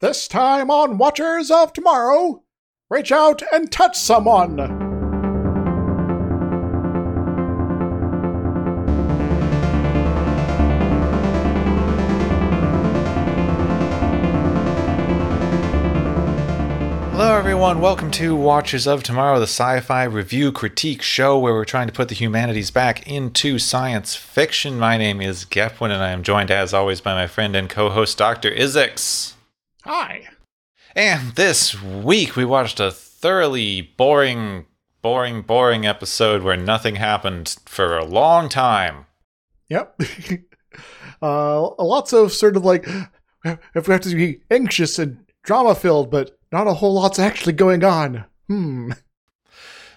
[0.00, 2.42] This time on Watchers of Tomorrow,
[2.88, 4.56] reach out and touch someone.
[17.10, 17.82] Hello, everyone.
[17.82, 21.92] Welcome to Watchers of Tomorrow, the sci fi review critique show where we're trying to
[21.92, 24.78] put the humanities back into science fiction.
[24.78, 27.90] My name is Gepwin, and I am joined, as always, by my friend and co
[27.90, 28.50] host, Dr.
[28.50, 29.34] Izix.
[29.84, 30.28] Hi.
[30.94, 34.66] And this week, we watched a thoroughly boring,
[35.00, 39.06] boring, boring episode where nothing happened for a long time.
[39.70, 40.00] Yep.
[41.22, 42.86] uh, lots of sort of like,
[43.44, 47.54] if we have to be anxious and drama filled, but not a whole lot's actually
[47.54, 48.26] going on.
[48.48, 48.92] Hmm.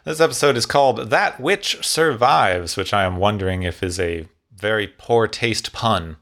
[0.06, 4.88] This episode is called That Which Survives, which I am wondering if is a very
[4.88, 6.18] poor taste pun.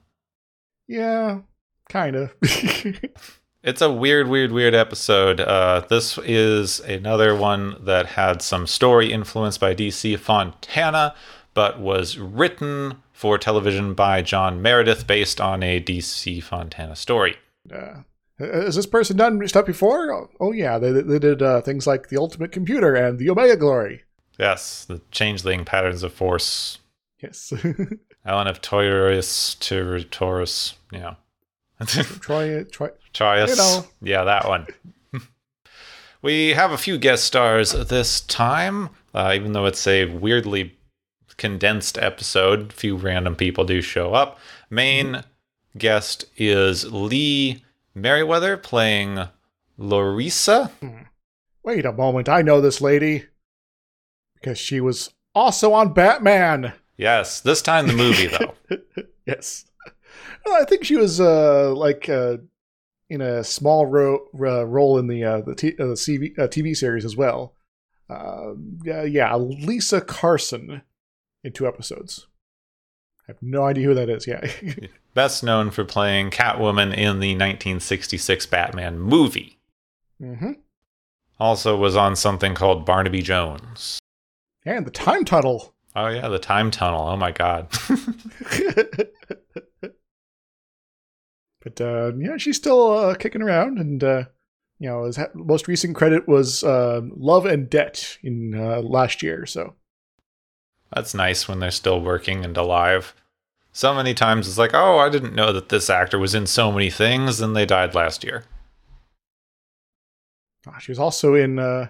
[0.88, 1.41] Yeah,
[1.90, 2.34] kind of.
[3.63, 5.39] It's a weird, weird, weird episode.
[5.39, 11.13] Uh, this is another one that had some story influenced by DC Fontana,
[11.53, 17.35] but was written for television by John Meredyth based on a DC Fontana story.
[17.71, 18.01] uh,
[18.40, 20.12] has this person done stuff before?
[20.12, 23.55] Oh, oh yeah, they, they did uh, things like the Ultimate Computer and the Omega
[23.55, 24.05] Glory.
[24.40, 26.79] Yes, the changeling patterns of force.
[27.21, 27.53] Yes.
[28.25, 30.73] Elaan of Taurus to Taurus.
[31.82, 32.04] Yeah.
[32.20, 33.49] Troy, try Trius.
[33.49, 33.85] You know.
[34.01, 34.68] Yeah, that one.
[36.21, 40.76] we have a few guest stars this time, uh, even though it's a weirdly
[41.37, 42.71] condensed episode.
[42.71, 44.40] A few random people do show up.
[44.70, 45.24] Main
[45.77, 47.63] guest is Lee
[47.96, 49.27] Meriwether playing
[49.77, 50.71] Larissa.
[51.63, 53.26] Wait a moment, I know this lady.
[54.35, 56.74] Because she was also on Batman.
[56.98, 58.54] Yes, this time the movie, though.
[59.26, 59.65] yes.
[60.47, 62.37] I think she was uh, like uh,
[63.09, 66.47] in a small ro- uh, role in the uh, the, t- uh, the CV, uh,
[66.47, 67.56] TV series as well.
[68.09, 68.53] Uh,
[68.84, 70.81] yeah, yeah, Lisa Carson
[71.44, 72.28] in two episodes.
[73.28, 74.28] I have no idea who that is.
[74.28, 74.46] Yeah,
[75.13, 79.59] Best known for playing Catwoman in the 1966 Batman movie.
[80.19, 80.53] hmm
[81.40, 84.00] Also was on something called Barnaby Jones.
[84.66, 85.74] and the time tunnel.
[85.96, 87.07] Oh yeah, the time tunnel.
[87.07, 87.69] Oh my god.
[91.64, 94.24] but uh, yeah, she's still uh, kicking around, and uh,
[94.80, 99.22] you know, his ha- most recent credit was uh, Love and Debt in uh, last
[99.22, 99.46] year.
[99.46, 99.76] So
[100.94, 103.14] That's nice when they're still working and alive.
[103.74, 106.72] So many times it's like, oh, I didn't know that this actor was in so
[106.72, 108.44] many things, and they died last year.
[110.68, 111.88] Ah, she was also in uh,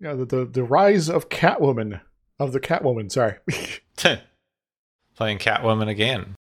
[0.00, 2.00] you know, the, the the rise of Catwoman
[2.38, 3.10] of the Catwoman.
[3.10, 3.36] Sorry,
[5.16, 6.34] Playing Catwoman again.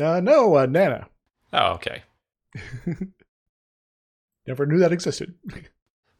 [0.00, 1.08] uh, no, uh, Nana.
[1.52, 2.02] Oh, okay.
[4.46, 5.34] Never knew that existed.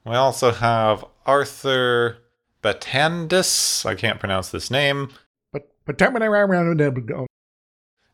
[0.05, 2.19] We also have Arthur
[2.61, 3.87] Batandis.
[3.87, 5.11] I can't pronounce this name.
[5.53, 5.97] But but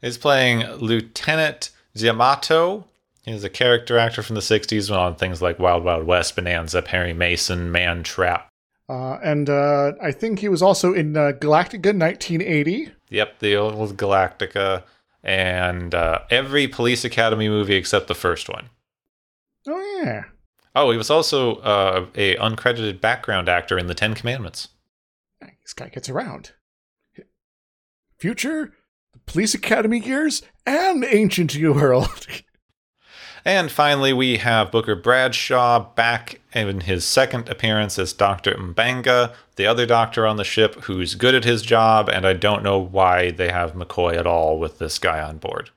[0.03, 2.85] Is playing Lieutenant Yamato.
[3.25, 7.15] He's a character actor from the 60s on things like Wild Wild West, Bonanza, Perry
[7.15, 8.49] Mason, Man Trap.
[8.91, 12.91] uh, and uh, I think he was also in uh, Galactica 1980.
[13.09, 14.83] Yep, the old Galactica,
[15.29, 18.71] and uh, every Police Academy movie except the first one.
[19.69, 20.25] Oh yeah,
[20.75, 24.69] Oh, he was also uh, a uncredited background actor in the Ten Commandments.
[25.41, 26.53] this guy gets around.
[28.19, 28.73] Future,
[29.13, 32.27] the Police Academy years, and Ancient New World.
[33.49, 38.55] And finally, we have Booker Bradshaw back in his second appearance as Dr.
[38.59, 42.63] M'Benga, the other doctor on the ship who's good at his job, and I don't
[42.63, 45.71] know why they have McCoy at all with this guy on board.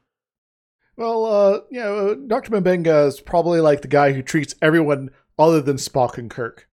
[0.97, 2.51] well, uh, yeah, uh, Dr.
[2.51, 5.09] M'Benga is probably like the guy who treats everyone
[5.39, 6.67] other than Spock and Kirk.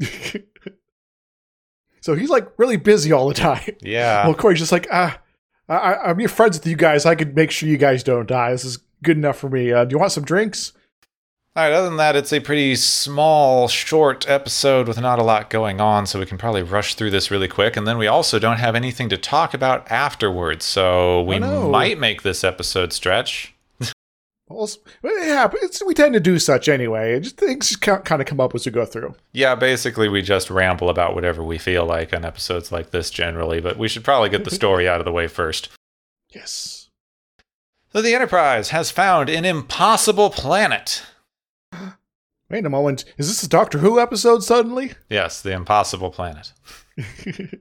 [2.00, 3.76] so he's like really busy all the time.
[3.82, 4.24] Yeah.
[4.26, 5.20] Well, Corey's just like, ah,
[5.68, 7.04] I, I- I'm your friends with you guys.
[7.04, 8.50] I could make sure you guys don't die.
[8.52, 9.72] This is good enough for me.
[9.72, 10.72] Uh, do you want some drinks?
[11.56, 15.50] All right, other than that, it's a pretty small, short episode with not a lot
[15.50, 17.76] going on, so we can probably rush through this really quick.
[17.76, 21.68] And then we also don't have anything to talk about afterwards, so we no.
[21.68, 23.54] might make this episode stretch.
[24.48, 27.18] Well, it's- well, yeah, but it's, we tend to do such anyway.
[27.18, 29.16] Just things just kind of come up as we go through.
[29.32, 33.60] Yeah, basically, we just ramble about whatever we feel like on episodes like this generally,
[33.60, 35.70] but we should probably get the story out of the way first.
[36.30, 36.77] Yes.
[37.92, 41.02] So, the Enterprise has found an impossible planet.
[42.50, 43.04] Wait a moment.
[43.16, 44.92] Is this a Doctor Who episode suddenly?
[45.08, 46.52] Yes, the impossible planet.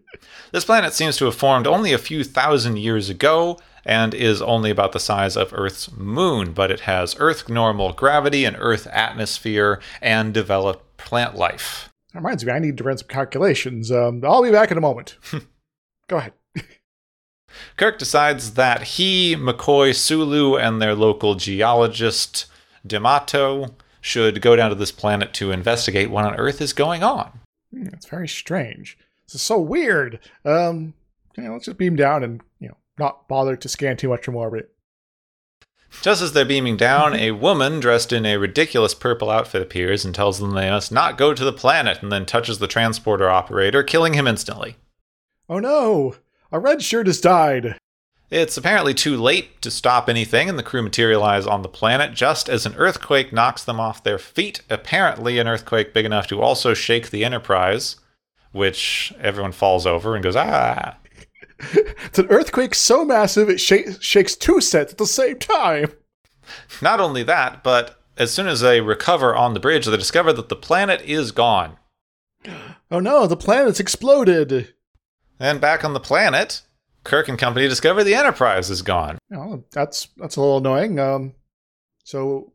[0.52, 4.70] This planet seems to have formed only a few thousand years ago, and is only
[4.70, 9.80] about the size of Earth's moon, but it has Earth normal gravity and Earth atmosphere
[10.02, 11.90] and developed plant life.
[12.14, 13.92] That reminds me, I need to run some calculations.
[13.92, 15.18] Um, I'll be back in a moment.
[16.08, 16.34] Go ahead.
[17.78, 22.46] Kirk decides that he, McCoy, Sulu, and their local geologist,
[22.86, 27.40] D'Amato, should go down to this planet to investigate what on Earth is going on.
[27.74, 28.98] Hmm, It's very strange.
[29.26, 30.20] This is so weird.
[30.46, 30.94] Um,
[31.38, 34.48] know, let's just beam down and you know not bother to scan too much more
[34.48, 34.72] of it.
[36.02, 40.14] Just as they're beaming down, a woman dressed in a ridiculous purple outfit appears and
[40.14, 43.84] tells them they must not go to the planet and then touches the transporter operator,
[43.84, 44.76] killing him instantly.
[45.50, 46.16] Oh no,
[46.52, 47.78] a red shirt has died.
[48.30, 52.50] It's apparently too late to stop anything, and the crew materialize on the planet just
[52.50, 54.62] as an earthquake knocks them off their feet.
[54.70, 57.96] Apparently, an earthquake big enough to also shake the Enterprise,
[58.52, 60.98] which everyone falls over and goes, ah.
[61.74, 65.94] It's an earthquake so massive it sh- shakes two sets at the same time.
[66.82, 70.50] Not only that, but as soon as they recover on the bridge, they discover that
[70.50, 71.78] the planet is gone.
[72.90, 74.74] Oh no, the planet's exploded.
[75.40, 76.62] And back on the planet,
[77.04, 79.18] Kirk and company discover the Enterprise is gone.
[79.36, 81.00] Oh, that's that's a little annoying.
[81.00, 81.34] Um,
[82.04, 82.54] so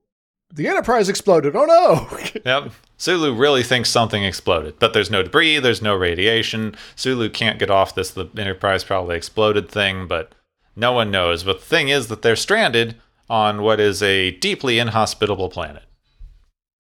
[0.53, 1.55] the Enterprise exploded.
[1.57, 2.19] Oh no!
[2.45, 2.73] Yep.
[2.97, 6.77] Sulu really thinks something exploded, but there's no debris, there's no radiation.
[6.97, 10.33] Sulu can't get off this the Enterprise probably exploded thing, but
[10.77, 11.43] no one knows.
[11.45, 12.97] But the thing is that they're stranded
[13.31, 15.85] on what is a deeply inhospitable planet.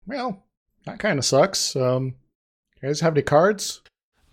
[0.08, 0.44] well,
[0.86, 1.76] that kind of sucks.
[1.76, 2.16] Um,
[2.82, 3.82] you guys have any cards?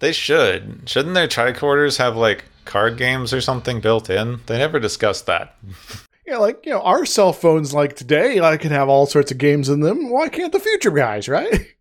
[0.01, 0.83] They should.
[0.87, 4.41] Shouldn't their tricorders have like card games or something built in?
[4.47, 5.57] They never discussed that.
[6.29, 9.39] Yeah, like you know, our cell phones like today, I can have all sorts of
[9.39, 10.11] games in them.
[10.11, 11.75] Why can't the future guys, right?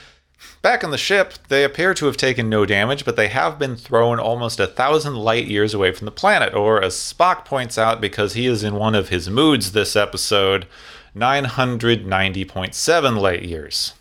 [0.62, 3.74] Back on the ship, they appear to have taken no damage, but they have been
[3.74, 8.00] thrown almost a thousand light years away from the planet, or as Spock points out,
[8.00, 10.68] because he is in one of his moods this episode,
[11.16, 13.94] 990.7 light years.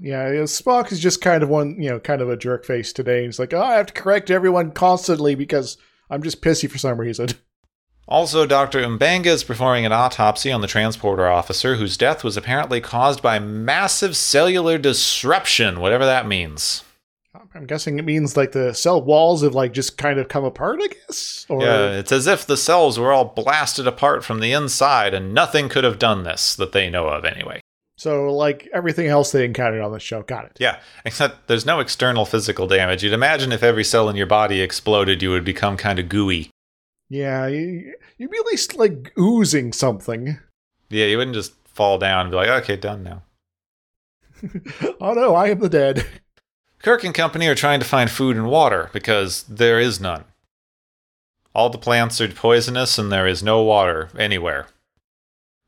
[0.00, 3.24] Yeah, Spock is just kind of one, you know, kind of a jerk face today.
[3.24, 5.78] He's like, oh, I have to correct everyone constantly because
[6.10, 7.28] I'm just pissy for some reason.
[8.08, 8.82] Also, Dr.
[8.82, 13.40] Umbanga is performing an autopsy on the transporter officer, whose death was apparently caused by
[13.40, 16.84] massive cellular disruption, whatever that means.
[17.54, 20.78] I'm guessing it means like the cell walls have like just kind of come apart,
[20.82, 21.46] I guess.
[21.48, 25.34] Or Yeah, it's as if the cells were all blasted apart from the inside, and
[25.34, 27.60] nothing could have done this that they know of anyway.
[27.96, 30.22] So like everything else they encountered on the show.
[30.22, 30.56] Got it.
[30.58, 33.02] Yeah, except there's no external physical damage.
[33.02, 36.50] You'd imagine if every cell in your body exploded, you would become kind of gooey.
[37.08, 40.38] Yeah, you, you'd be at least like oozing something.
[40.90, 43.22] Yeah, you wouldn't just fall down and be like, okay, done now.
[45.00, 46.06] oh no, I am the dead.
[46.82, 50.24] Kirk and company are trying to find food and water because there is none.
[51.54, 54.66] All the plants are poisonous and there is no water anywhere.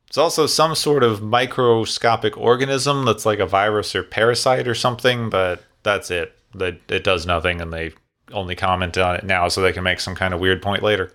[0.09, 5.29] It's also some sort of microscopic organism that's like a virus or parasite or something,
[5.29, 6.35] but that's it.
[6.55, 7.93] That it does nothing and they
[8.33, 11.13] only comment on it now so they can make some kind of weird point later.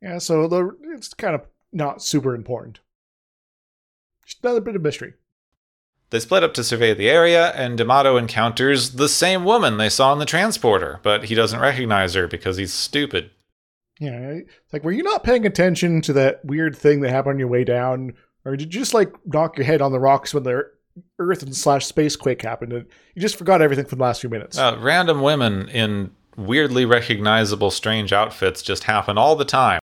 [0.00, 1.42] Yeah, so it's kind of
[1.72, 2.78] not super important.
[4.24, 5.14] Just another bit of mystery.
[6.10, 10.12] They split up to survey the area, and D'Amato encounters the same woman they saw
[10.12, 13.30] in the transporter, but he doesn't recognize her because he's stupid.
[14.00, 17.34] You know, it's like, were you not paying attention to that weird thing that happened
[17.34, 18.14] on your way down,
[18.44, 20.64] or did you just like knock your head on the rocks when the
[21.18, 24.30] Earth and slash space quake happened, and you just forgot everything for the last few
[24.30, 24.58] minutes?
[24.58, 29.80] Uh, random women in weirdly recognizable strange outfits just happen all the time.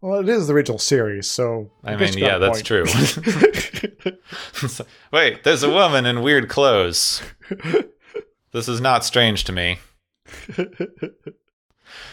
[0.00, 2.84] well, it is the original series, so I guess mean, yeah, that's true.
[5.12, 7.22] Wait, there's a woman in weird clothes.
[8.52, 9.78] This is not strange to me.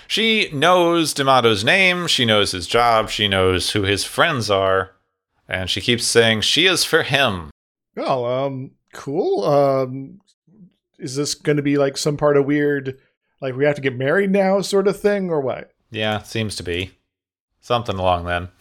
[0.07, 4.91] She knows D'Amato's name, she knows his job, she knows who his friends are,
[5.47, 7.49] and she keeps saying she is for him.
[7.97, 9.43] oh, um, cool.
[9.45, 10.21] Um,
[10.99, 12.99] is this going to be like some part of weird,
[13.41, 15.71] like we have to get married now, sort of thing, or what?
[15.91, 16.91] Yeah, seems to be.
[17.61, 18.49] Something along then.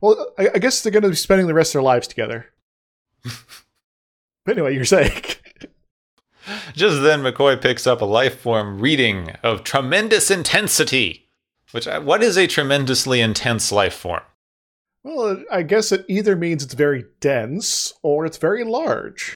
[0.00, 2.46] Well, I, I guess they're going to be spending the rest of their lives together.
[3.22, 5.12] but anyway, you're saying.
[6.74, 11.28] Just then, McCoy picks up a life form reading of tremendous intensity.
[11.72, 14.22] Which, uh, what is a tremendously intense life form?
[15.02, 19.34] Well, I guess it either means it's very dense or it's very large.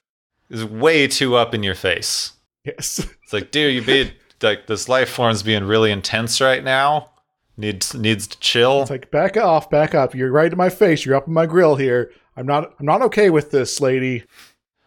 [0.49, 2.33] Is way too up in your face.
[2.63, 2.99] Yes.
[3.23, 7.09] It's like, dude, you be like this life form's being really intense right now.
[7.57, 8.81] Needs needs to chill.
[8.81, 10.13] It's like back off, back up.
[10.13, 11.05] You're right in my face.
[11.05, 12.11] You're up in my grill here.
[12.35, 14.25] I'm not I'm not okay with this, lady.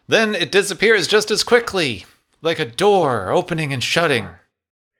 [0.07, 2.05] then it disappears just as quickly,
[2.41, 4.27] like a door opening and shutting.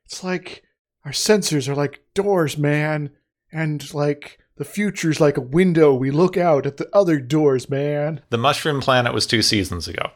[0.05, 0.63] It's like
[1.05, 3.12] our sensors are like doors, man.
[3.51, 5.93] and like the future's like a window.
[5.93, 8.22] We look out at the other doors, man.
[8.29, 10.12] The Mushroom Planet was two seasons ago.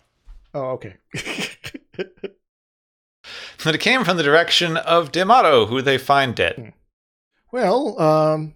[0.54, 0.96] Oh, okay.
[3.64, 6.74] But it came from the direction of D'Amato, who they find dead.
[7.54, 8.56] well, um,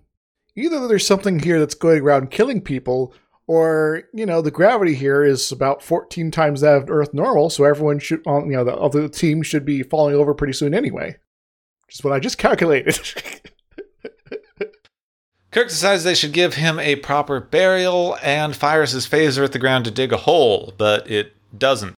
[0.55, 3.13] either there's something here that's going around killing people,
[3.47, 7.63] or you know, the gravity here is about 14 times that of Earth normal, so
[7.63, 11.15] everyone should, um, you know, the other team should be falling over pretty soon anyway.
[11.87, 12.99] Which is what I just calculated.
[15.51, 19.59] Kirk decides they should give him a proper burial and fires his phaser at the
[19.59, 21.95] ground to dig a hole, but it doesn't.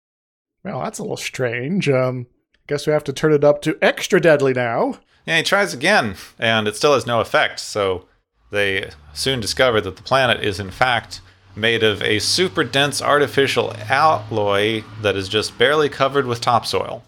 [0.63, 1.87] well, that's a little strange.
[1.87, 2.27] Um,
[2.67, 4.99] guess we have to turn it up to extra deadly now.
[5.25, 8.05] Yeah, he tries again, and it still has no effect, so
[8.51, 11.21] they soon discover that the planet is, in fact,
[11.57, 17.03] made of a super dense artificial alloy that is just barely covered with topsoil.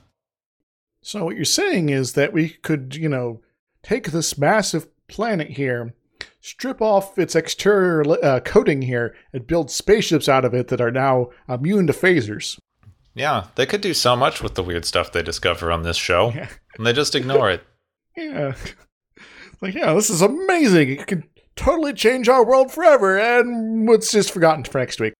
[1.01, 3.41] So what you're saying is that we could, you know,
[3.83, 5.93] take this massive planet here,
[6.41, 10.91] strip off its exterior uh, coating here, and build spaceships out of it that are
[10.91, 12.59] now immune to phasers.
[13.15, 16.31] Yeah, they could do so much with the weird stuff they discover on this show,
[16.35, 16.49] Yeah.
[16.77, 17.63] and they just ignore it.
[18.17, 18.55] Yeah.
[19.61, 20.89] Like, yeah, this is amazing.
[20.89, 21.23] It can
[21.59, 25.13] totally change our world forever, and it's just forgotten for next week.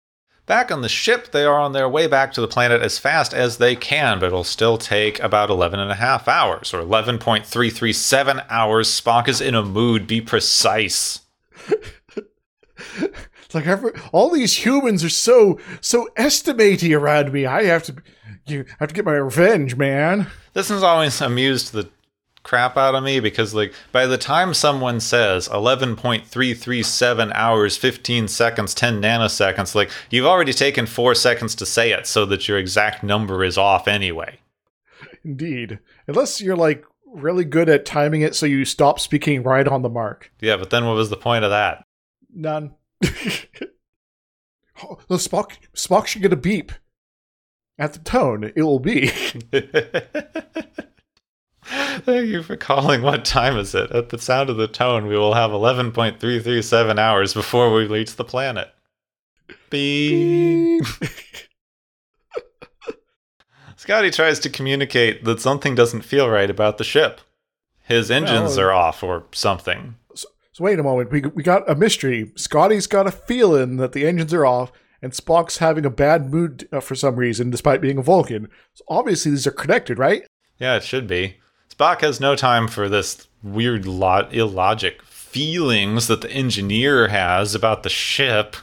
[0.46, 3.34] Back on the ship, they are on their way back to the planet as fast
[3.34, 8.46] as they can, but it'll still take about 11 and a half hours, or 11.337
[8.50, 8.90] hours.
[8.90, 11.22] Spock is in a mood, be precise.
[12.98, 17.46] It's like every, all these humans are so so estimaty around me.
[17.46, 17.96] I have to,
[18.48, 20.28] you have to get my revenge, man.
[20.54, 21.90] This has always amused the
[22.50, 28.74] crap out of me because, like, by the time someone says 11.337 hours, 15 seconds,
[28.74, 33.04] 10 nanoseconds, like, you've already taken four seconds to say it so that your exact
[33.04, 34.40] number is off anyway.
[35.24, 35.78] Indeed,
[36.08, 39.90] unless you're like really good at timing it, so you stop speaking right on the
[39.90, 40.32] mark.
[40.40, 41.84] Yeah, but then what was the point of that?
[42.34, 42.74] None.
[44.84, 46.72] oh, the Spock Spock should get a beep.
[47.78, 49.12] At the tone, it will be.
[51.70, 53.02] Thank you for calling.
[53.02, 53.92] What time is it?
[53.92, 58.24] At the sound of the tone, we will have 11.337 hours before we reach the
[58.24, 58.70] planet.
[59.70, 60.84] Beep.
[63.76, 67.22] Scotty tries to communicate that something doesn't feel right about the ship.
[67.84, 69.96] His engines Well- are off or something.
[70.16, 70.28] So
[70.60, 71.12] wait a moment.
[71.12, 72.32] We we got a mystery.
[72.36, 74.72] Scotty's got a feeling that the engines are off,
[75.02, 78.50] and Spock's having a bad mood uh, for some reason, despite being a Vulcan.
[78.74, 80.24] So obviously these are connected, right?
[80.60, 81.38] Yeah, it should be.
[81.80, 87.84] Spock has no time for this weird, lo- illogic feelings that the engineer has about
[87.84, 88.58] the ship.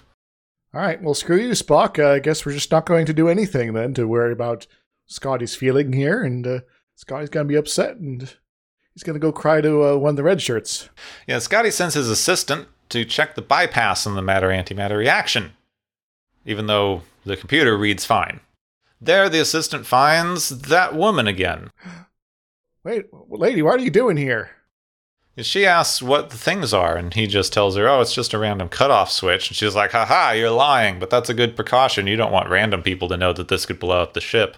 [0.74, 1.02] All right.
[1.02, 1.98] Well, screw you, Spock.
[1.98, 4.66] Uh, I guess we're just not going to do anything then to worry about
[5.06, 6.60] Scotty's feeling here, and uh,
[6.94, 8.34] Scotty's gonna be upset, and
[8.92, 10.90] he's gonna go cry to uh, one of the red shirts.
[11.26, 15.52] Yeah, Scotty sends his assistant to check the bypass in the matter antimatter reaction,
[16.44, 18.40] even though the computer reads fine.
[19.00, 21.70] There, the assistant finds that woman again.
[22.86, 24.50] Wait, lady, what are you doing here?
[25.38, 28.38] She asks what the things are, and he just tells her, Oh, it's just a
[28.38, 29.48] random cutoff switch.
[29.48, 32.06] And she's like, Haha, you're lying, but that's a good precaution.
[32.06, 34.56] You don't want random people to know that this could blow up the ship.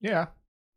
[0.00, 0.26] Yeah.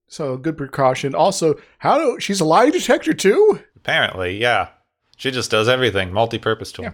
[0.08, 1.14] So good precaution.
[1.14, 3.60] Also, how do she's a lie detector too?
[3.76, 4.70] Apparently, yeah.
[5.18, 6.86] She just does everything, multi purpose tool.
[6.86, 6.94] Yeah.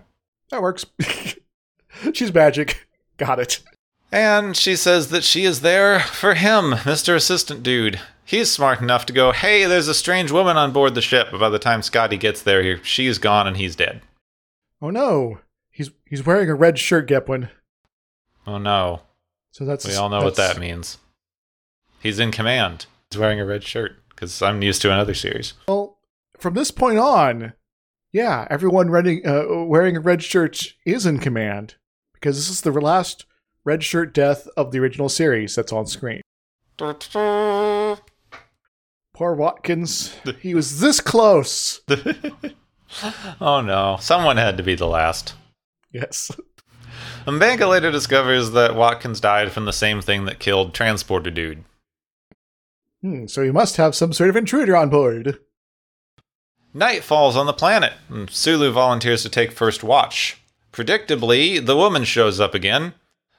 [0.51, 0.85] That works.
[2.13, 2.89] she's magic.
[3.15, 3.61] Got it.
[4.11, 7.15] And she says that she is there for him, Mr.
[7.15, 8.01] Assistant Dude.
[8.27, 11.29] He's smart enough to go, hey, there's a strange woman on board the ship.
[11.31, 14.01] But by the time Scotty gets there, she's gone and he's dead.
[14.81, 15.39] Oh no.
[15.71, 17.49] He's he's wearing a red shirt, Gepwin.
[18.45, 19.03] Oh no.
[19.51, 20.97] So that's We all know what that means.
[22.01, 22.85] He's in command.
[23.09, 25.53] He's wearing a red shirt because I'm used to another series.
[25.69, 25.97] Well,
[26.37, 27.53] from this point on,
[28.11, 31.75] yeah, everyone running, uh, wearing a red shirt is in command
[32.13, 33.25] because this is the last
[33.63, 36.21] red shirt death of the original series that's on screen.
[39.17, 40.15] Poor Watkins.
[40.41, 41.81] He was this close.
[43.41, 43.97] oh no.
[43.99, 45.33] Someone had to be the last.
[45.91, 46.29] Yes.
[47.25, 51.63] M'Benga later discovers that Watkins died from the same thing that killed Transporter Dude.
[53.01, 55.39] Hmm, so he must have some sort of intruder on board.
[56.71, 60.39] Night falls on the planet, and Sulu volunteers to take first watch.
[60.71, 62.93] Predictably, the woman shows up again,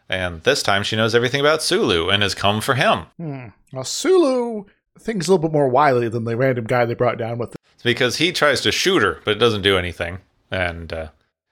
[0.08, 3.06] and this time she knows everything about Sulu and has come for him.
[3.16, 3.46] Hmm.
[3.72, 4.64] Now, Sulu
[5.00, 7.56] thinks a little bit more wily than the random guy they brought down with.
[7.74, 10.18] It's because he tries to shoot her, but it doesn't do anything.
[10.50, 11.08] And uh,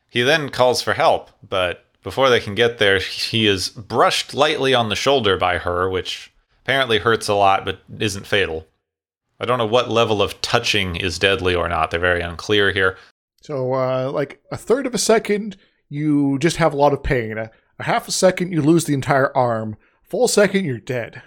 [0.08, 4.74] he then calls for help, but before they can get there, he is brushed lightly
[4.74, 8.66] on the shoulder by her, which apparently hurts a lot but isn't fatal.
[9.38, 11.90] I don't know what level of touching is deadly or not.
[11.90, 12.96] They're very unclear here.
[13.42, 15.56] So, uh, like a third of a second,
[15.88, 17.38] you just have a lot of pain.
[17.38, 19.76] A, a half a second, you lose the entire arm.
[20.02, 21.22] Full second, you're dead.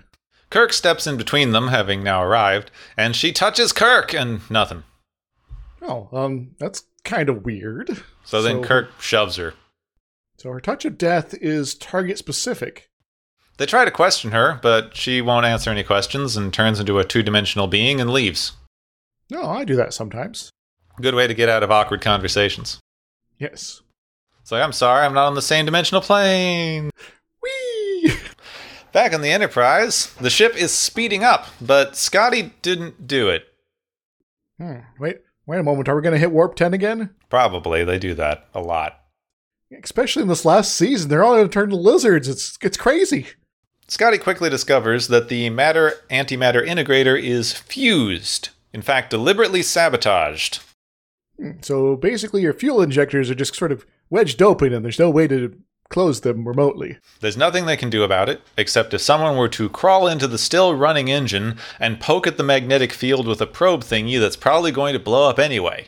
[0.50, 4.84] Kirk steps in between them, having now arrived, and she touches Kirk and nothing.
[5.82, 8.04] Oh, um, that's kind of weird.
[8.24, 9.54] So then Kirk shoves her.
[10.38, 12.90] So her touch of death is target specific.
[13.58, 17.04] They try to question her, but she won't answer any questions and turns into a
[17.04, 18.54] two dimensional being and leaves.
[19.30, 20.50] No, I do that sometimes.
[21.02, 22.80] Good way to get out of awkward conversations.
[23.38, 23.82] Yes.
[24.42, 26.90] It's like, I'm sorry, I'm not on the same dimensional plane.
[28.92, 33.46] Back on the Enterprise, the ship is speeding up, but Scotty didn't do it.
[34.58, 34.80] Hmm.
[35.00, 35.88] Wait, wait a moment.
[35.88, 37.12] Are we going to hit warp 10 again?
[37.30, 39.00] Probably, they do that a lot.
[39.84, 42.28] Especially in this last season, they're all going to turn to lizards.
[42.28, 43.28] It's it's crazy.
[43.88, 50.62] Scotty quickly discovers that the matter antimatter integrator is fused, in fact, deliberately sabotaged.
[51.38, 51.52] Hmm.
[51.62, 55.28] So basically, your fuel injectors are just sort of wedged open, and there's no way
[55.28, 55.56] to
[55.90, 56.98] close them remotely.
[57.20, 60.38] There's nothing they can do about it, except if someone were to crawl into the
[60.38, 64.72] still running engine and poke at the magnetic field with a probe thingy that's probably
[64.72, 65.88] going to blow up anyway.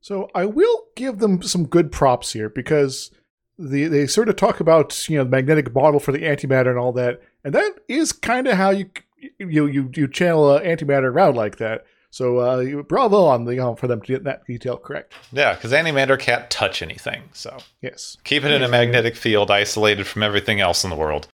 [0.00, 3.10] So I will give them some good props here because
[3.58, 6.78] the, they sort of talk about you know the magnetic bottle for the antimatter and
[6.78, 8.90] all that, and that is kind of how you
[9.38, 11.84] you you you channel uh, antimatter around like that.
[12.10, 15.12] So uh, bravo on the you know, for them to get that detail correct.
[15.32, 18.16] Yeah, because antimatter can't touch anything, so Yes.
[18.24, 21.28] keep it in a magnetic field isolated from everything else in the world.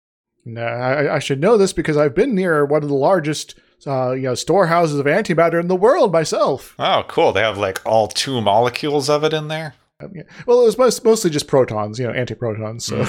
[0.45, 3.55] Now, I, I should know this because I've been near one of the largest
[3.87, 6.75] uh, you know storehouses of antimatter in the world myself.
[6.79, 7.31] Oh, cool!
[7.33, 9.75] They have like all two molecules of it in there.
[10.01, 10.23] Um, yeah.
[10.45, 13.03] Well, it was most, mostly just protons, you know, antiprotons, so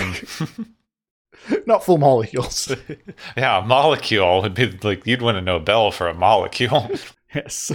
[1.66, 2.74] not full molecules.
[3.36, 6.90] Yeah, a molecule would be like you'd win a Nobel for a molecule.
[7.34, 7.70] Yes.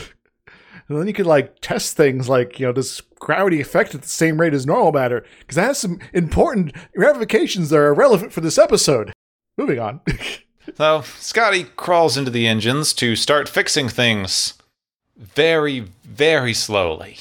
[0.87, 4.07] And then you could like test things like, you know, does gravity affect at the
[4.07, 5.25] same rate as normal matter?
[5.39, 9.11] Because that has some important ramifications that are relevant for this episode.
[9.57, 10.01] Moving on.
[10.77, 14.55] So Scotty crawls into the engines to start fixing things
[15.15, 17.19] very, very slowly.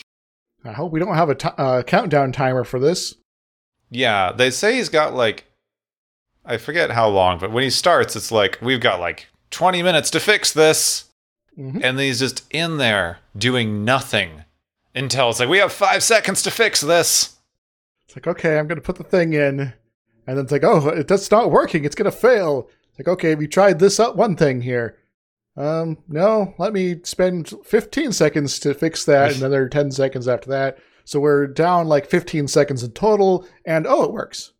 [0.65, 3.15] I hope we don't have a uh, countdown timer for this.
[3.91, 5.45] Yeah, they say he's got like
[6.45, 10.11] I forget how long, but when he starts, it's like we've got like 20 minutes
[10.11, 11.05] to fix this,
[11.59, 11.75] Mhm.
[11.83, 14.45] and then he's just in there doing nothing
[14.95, 17.37] until it's like we have five seconds to fix this.
[18.07, 19.73] It's like, okay, I'm going to put the thing in.
[20.27, 21.85] And then it's like, oh, it, that's not working.
[21.85, 22.69] It's going to fail.
[22.91, 24.97] It's like, okay, we tried this up one thing here.
[25.57, 30.51] Um, no, let me spend 15 seconds to fix that, and another 10 seconds after
[30.51, 30.79] that.
[31.05, 34.53] So we're down like 15 seconds in total, and oh, it works.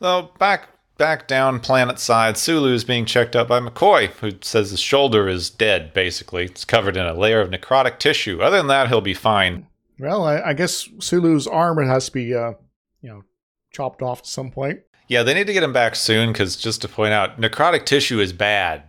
[0.00, 4.70] So back back down planet side, Sulu is being checked out by McCoy, who says
[4.70, 5.92] his shoulder is dead.
[5.92, 8.40] Basically, it's covered in a layer of necrotic tissue.
[8.40, 9.66] Other than that, he'll be fine.
[9.98, 12.52] Well, I, I guess Sulu's arm has to be, uh,
[13.00, 13.24] you know,
[13.72, 14.80] chopped off at some point.
[15.08, 18.20] Yeah, they need to get him back soon because just to point out, necrotic tissue
[18.20, 18.84] is bad.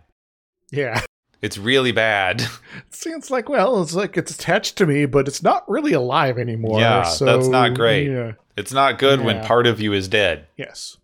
[0.70, 1.00] Yeah.
[1.40, 2.40] It's really bad.
[2.40, 6.36] It seems like, well, it's like it's attached to me, but it's not really alive
[6.36, 6.80] anymore.
[6.80, 8.10] Yeah, so, that's not great.
[8.10, 8.32] Yeah.
[8.56, 10.48] It's not good when part of you is dead.
[10.56, 10.96] Yes.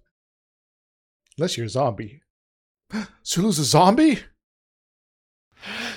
[1.38, 2.23] Unless you're a zombie.
[3.23, 4.20] Sulu's a zombie?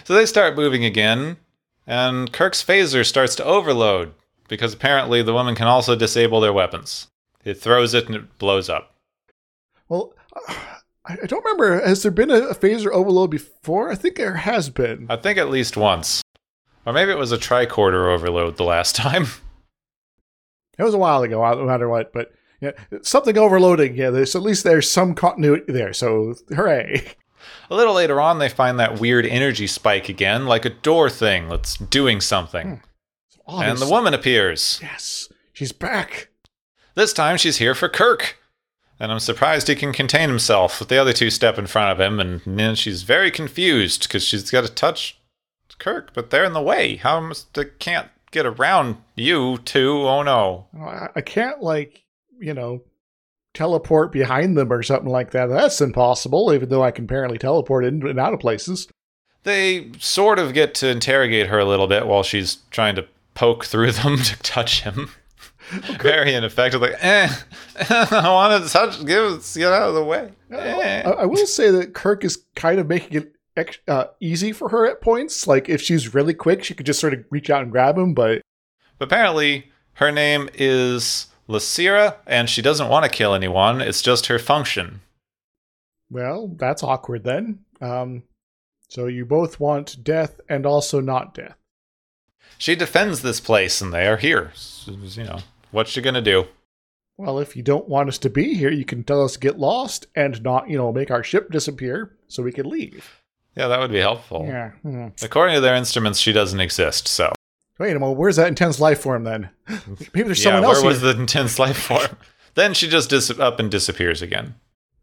[0.03, 1.37] So they start moving again,
[1.85, 4.13] and Kirk's phaser starts to overload
[4.47, 7.07] because apparently the woman can also disable their weapons.
[7.43, 8.95] It throws it and it blows up.
[9.89, 10.13] Well,
[11.05, 11.85] I don't remember.
[11.85, 13.91] Has there been a, a phaser overload before?
[13.91, 15.07] I think there has been.
[15.09, 16.21] I think at least once.
[16.85, 19.27] Or maybe it was a tricorder overload the last time.
[20.77, 22.13] It was a while ago, no matter what.
[22.13, 23.95] But yeah, something overloading.
[23.95, 25.93] Yeah, there's at least there's some continuity there.
[25.93, 27.03] So hooray!
[27.69, 31.49] A little later on, they find that weird energy spike again, like a door thing
[31.49, 32.81] that's doing something.
[33.47, 34.79] Oh, And the woman appears.
[34.81, 36.29] yes, she's back.
[36.95, 38.37] This time she's here for Kirk.
[38.99, 40.79] And I'm surprised he can contain himself.
[40.79, 44.23] But the other two step in front of him, and then she's very confused because
[44.23, 45.19] she's got to touch
[45.77, 46.95] Kirk, but they're in the way.
[46.95, 50.07] How must they can't get around you two?
[50.07, 50.65] Oh no.
[51.15, 52.03] I can't like
[52.39, 52.81] you know
[53.53, 55.47] teleport behind them or something like that.
[55.47, 56.53] That's impossible.
[56.53, 58.87] Even though I can apparently teleport in and out of places.
[59.43, 63.65] They sort of get to interrogate her a little bit while she's trying to poke
[63.65, 65.09] through them to touch him.
[66.01, 66.81] Very ineffective.
[66.81, 67.29] Like, eh,
[67.89, 69.05] I want to touch.
[69.05, 70.31] Give us, get out of the way.
[70.51, 71.01] I, Eh.
[71.19, 74.85] I will say that Kirk is kind of making it ex- uh, easy for her
[74.85, 75.45] at points.
[75.47, 78.13] Like if she's really quick, she could just sort of reach out and grab him.
[78.13, 78.41] But
[78.99, 83.81] Apparently, her name is Lysira, and she doesn't want to kill anyone.
[83.81, 85.01] It's just her function.
[86.09, 87.59] well, that's awkward then.
[87.81, 88.23] Um,
[88.89, 91.55] so you both want death and also not death.
[92.57, 94.51] She defends this place, and they are here.
[94.55, 95.39] So, you know,
[95.71, 96.45] what's she gonna do?
[97.17, 99.57] Well, if you don't want us to be here, you can tell us to get
[99.59, 103.21] lost and not, you know, make our ship disappear so we can leave.
[103.55, 104.45] Yeah, that would be helpful.
[104.47, 104.71] Yeah.
[104.83, 105.07] hmm.
[105.23, 107.07] According to their instruments, she doesn't exist.
[107.07, 107.33] So
[107.79, 108.17] Wait a moment.
[108.17, 109.49] Where's that intense life form then?
[110.13, 110.77] Maybe there's yeah, someone else.
[110.81, 111.13] where was here.
[111.13, 112.17] the intense life form?
[112.55, 114.55] then she just dis- up and disappears again.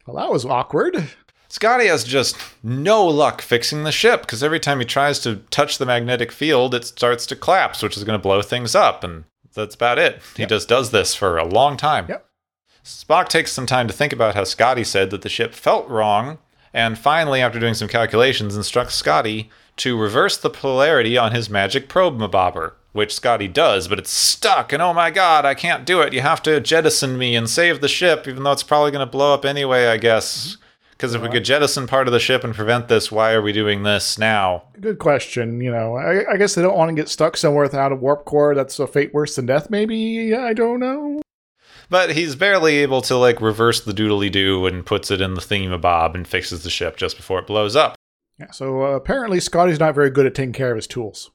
[0.06, 1.08] Well, that was awkward.
[1.48, 5.78] Scotty has just no luck fixing the ship because every time he tries to touch
[5.78, 9.24] the magnetic field, it starts to collapse, which is going to blow things up, and
[9.54, 10.20] that's about it.
[10.36, 10.48] He Yep.
[10.48, 12.06] just does this for a long time.
[12.08, 12.26] Yep.
[12.84, 16.38] Spock takes some time to think about how Scotty said that the ship felt wrong,
[16.72, 21.88] and finally, after doing some calculations, instructs Scotty to reverse the polarity on his magic
[21.88, 26.00] probe mabobber, which Scotty does, but it's stuck, and oh my god, I can't do
[26.00, 26.12] it.
[26.12, 29.10] You have to jettison me and save the ship, even though it's probably going to
[29.10, 30.48] blow up anyway, I guess.
[30.48, 30.60] Mm-hmm.
[30.92, 33.52] Because if we could jettison part of the ship and prevent this, why are we
[33.52, 34.62] doing this now?
[34.80, 35.60] Good question.
[35.60, 38.24] You know, I, I guess they don't want to get stuck somewhere without a warp
[38.24, 38.54] core.
[38.54, 40.32] That's a fate worse than death, maybe?
[40.34, 41.20] I don't know.
[41.90, 45.40] But he's barely able to like reverse the doodly doo and puts it in the
[45.40, 47.96] thingamabob and fixes the ship just before it blows up.
[48.38, 51.30] Yeah, so uh, apparently Scotty's not very good at taking care of his tools.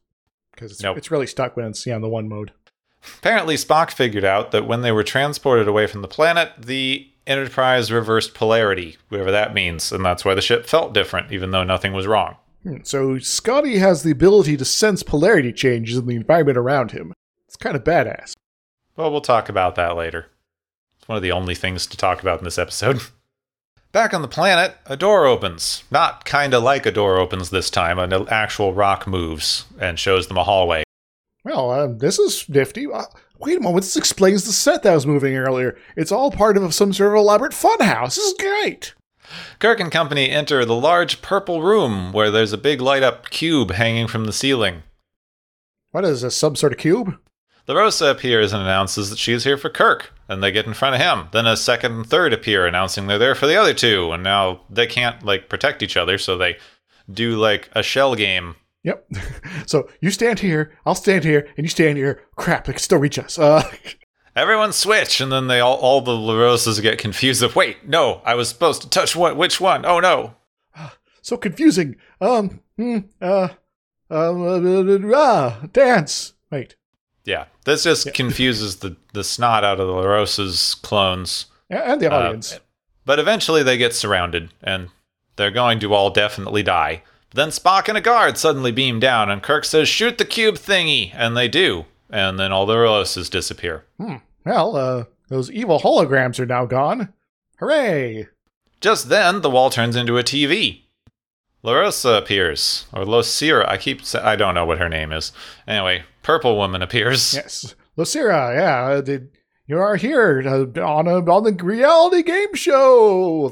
[0.51, 0.97] Because it's, Nope.
[0.97, 2.51] it's really stuck when it's on the one mode.
[3.19, 7.91] Apparently, Spock figured out that when they were transported away from the planet, the Enterprise
[7.91, 11.93] reversed polarity, whatever that means, and that's why the ship felt different, even though nothing
[11.93, 12.35] was wrong.
[12.63, 17.13] Hmm, So Scotty has the ability to sense polarity changes in the environment around him.
[17.47, 18.33] It's kind of badass.
[18.97, 20.25] Well, we'll talk about that later.
[20.97, 22.99] It's one of the only things to talk about in this episode.
[23.91, 25.83] Back on the planet, a door opens.
[25.89, 30.37] Not kinda like a door opens this time, an actual rock moves and shows them
[30.37, 30.83] a hallway.
[31.43, 32.85] Well, uh, this is nifty.
[32.85, 33.05] Uh,
[33.39, 35.75] wait a moment, this explains the set that was moving earlier.
[35.95, 38.15] It's all part of some sort of elaborate funhouse.
[38.15, 38.93] This is great.
[39.57, 43.71] Kirk and company enter the large purple room where there's a big light up cube
[43.71, 44.83] hanging from the ceiling.
[45.89, 47.17] What is this, some sort of cube?
[47.67, 50.95] LaRosa appears and announces that she is here for Kirk, and they get in front
[50.95, 51.27] of him.
[51.31, 54.61] Then a second and third appear, announcing they're there for the other two, and now
[54.69, 56.57] they can't like protect each other, so they
[57.11, 58.55] do like a shell game.
[58.83, 59.09] Yep.
[59.65, 62.21] so you stand here, I'll stand here, and you stand here.
[62.35, 63.37] Crap, they can still reach us.
[63.37, 63.63] Uh,
[64.35, 67.41] Everyone switch, and then they all all the LaRosas get confused.
[67.41, 69.35] Of wait, no, I was supposed to touch what?
[69.35, 69.85] Which one?
[69.85, 70.35] Oh no!
[71.21, 71.95] so confusing.
[72.21, 73.49] Um, hmm, uh,
[74.09, 76.33] um, uh, uh, uh, dance.
[76.51, 76.75] Wait.
[77.25, 81.45] Yeah, this just confuses the the snot out of the LaRosa's clones.
[81.69, 82.59] And the Uh, audience.
[83.05, 84.89] But eventually they get surrounded, and
[85.35, 87.03] they're going to all definitely die.
[87.33, 91.11] Then Spock and a guard suddenly beam down, and Kirk says, Shoot the cube thingy!
[91.13, 91.85] And they do.
[92.09, 93.85] And then all the Larosas disappear.
[93.99, 94.15] Hmm.
[94.45, 97.13] Well, uh, those evil holograms are now gone.
[97.59, 98.27] Hooray!
[98.81, 100.81] Just then, the wall turns into a TV.
[101.63, 103.67] Larosa appears, or Losira.
[103.67, 105.31] I keep sa- I don't know what her name is.
[105.67, 107.33] Anyway, Purple Woman appears.
[107.33, 108.55] Yes, Losira.
[108.55, 109.19] Yeah, uh,
[109.67, 113.51] you are here uh, on a on the reality game show.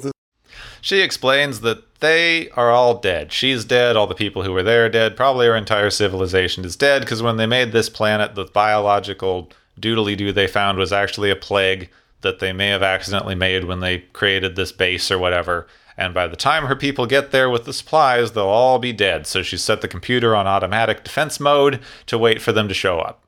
[0.79, 3.33] She explains that they are all dead.
[3.33, 3.97] She's dead.
[3.97, 5.17] All the people who were there are dead.
[5.17, 10.15] Probably our entire civilization is dead because when they made this planet, the biological doodly
[10.15, 11.89] doo they found was actually a plague
[12.21, 15.67] that they may have accidentally made when they created this base or whatever.
[15.97, 19.25] And by the time her people get there with the supplies, they'll all be dead.
[19.25, 22.99] So she set the computer on automatic defense mode to wait for them to show
[22.99, 23.23] up.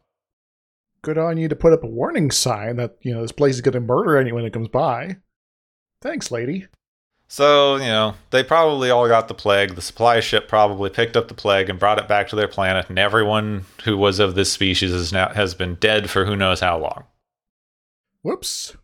[1.02, 3.62] Good on you to put up a warning sign that you know this place is
[3.62, 5.18] going to murder anyone that comes by.
[6.02, 6.68] Thanks, lady.
[7.32, 9.76] So, you know, they probably all got the plague.
[9.76, 12.90] The supply ship probably picked up the plague and brought it back to their planet,
[12.90, 16.80] and everyone who was of this species now has been dead for who knows how
[16.80, 17.04] long.
[18.24, 18.76] Whoops.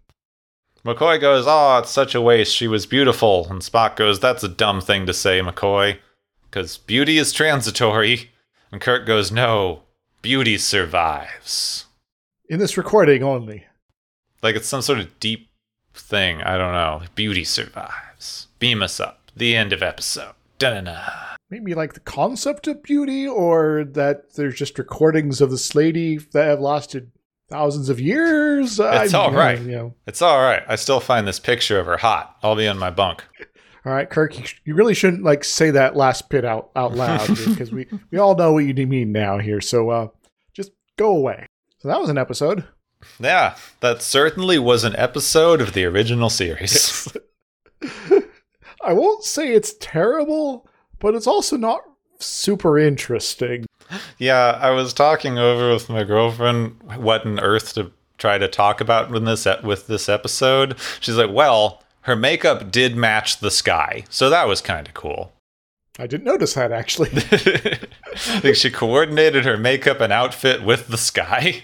[0.86, 2.54] McCoy goes, Oh, it's such a waste.
[2.54, 3.48] She was beautiful.
[3.50, 5.98] And Spock goes, That's a dumb thing to say, McCoy.
[6.43, 8.30] Because beauty is transitory.
[8.71, 9.82] And Kirk goes, No,
[10.21, 11.86] beauty survives.
[12.48, 13.65] In this recording only.
[14.43, 15.50] Like it's some sort of deep
[15.95, 16.43] thing.
[16.43, 17.02] I don't know.
[17.15, 18.48] Beauty survives.
[18.60, 19.32] Beam us up.
[19.36, 20.36] The end of episode.
[20.60, 21.36] Da-na-na.
[21.50, 26.48] Maybe like the concept of beauty, or that there's just recordings of this lady that
[26.48, 27.12] have lasted
[27.49, 28.79] thousands of years.
[28.81, 29.60] It's all right.
[29.60, 29.95] You know.
[30.08, 30.63] It's all right.
[30.67, 32.38] I still find this picture of her hot.
[32.43, 33.23] I'll be in my bunk.
[33.86, 37.27] All right, Kirk, you, you really shouldn't like say that last bit out out loud
[37.45, 39.62] because we we all know what you mean now here.
[39.62, 40.08] So uh,
[40.53, 41.47] just go away.
[41.77, 42.65] So that was an episode.
[43.19, 47.15] Yeah, that certainly was an episode of the original series.
[48.84, 50.67] I won't say it's terrible,
[50.99, 51.81] but it's also not
[52.19, 53.65] super interesting.
[54.17, 58.82] yeah, I was talking over with my girlfriend what on earth to try to talk
[58.82, 60.75] about with this with this episode.
[60.99, 65.32] She's like, "Well, her makeup did match the sky, so that was kind of cool."
[65.97, 67.10] I didn't notice that actually.
[67.13, 71.63] I think she coordinated her makeup and outfit with the sky.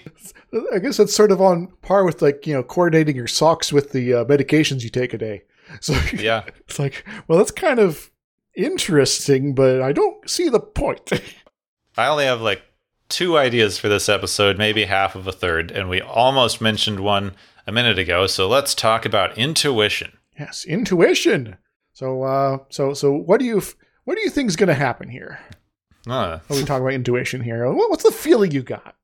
[0.72, 3.92] I guess that's sort of on par with like you know coordinating your socks with
[3.92, 5.42] the uh, medications you take a day.
[5.80, 6.44] So Yeah.
[6.68, 8.10] it's like, well, that's kind of
[8.54, 11.10] interesting, but I don't see the point.
[11.96, 12.62] I only have like
[13.08, 17.32] two ideas for this episode, maybe half of a third, and we almost mentioned one
[17.66, 18.26] a minute ago.
[18.26, 20.12] So let's talk about intuition.
[20.38, 21.56] yes, intuition.
[21.92, 23.62] So, uh, so, so, what do you,
[24.04, 25.38] what do you think is going to happen here?
[26.08, 28.96] Uh, When we talk about intuition here, what's the feeling you got?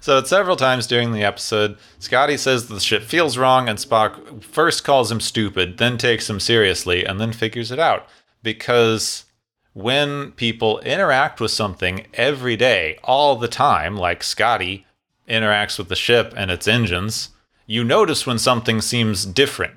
[0.00, 4.82] So, several times during the episode, Scotty says the ship feels wrong, and Spock first
[4.84, 8.08] calls him stupid, then takes him seriously, and then figures it out.
[8.44, 9.24] Because
[9.72, 14.86] when people interact with something every day, all the time, like Scotty
[15.28, 17.30] interacts with the ship and its engines,
[17.66, 19.74] you notice when something seems different.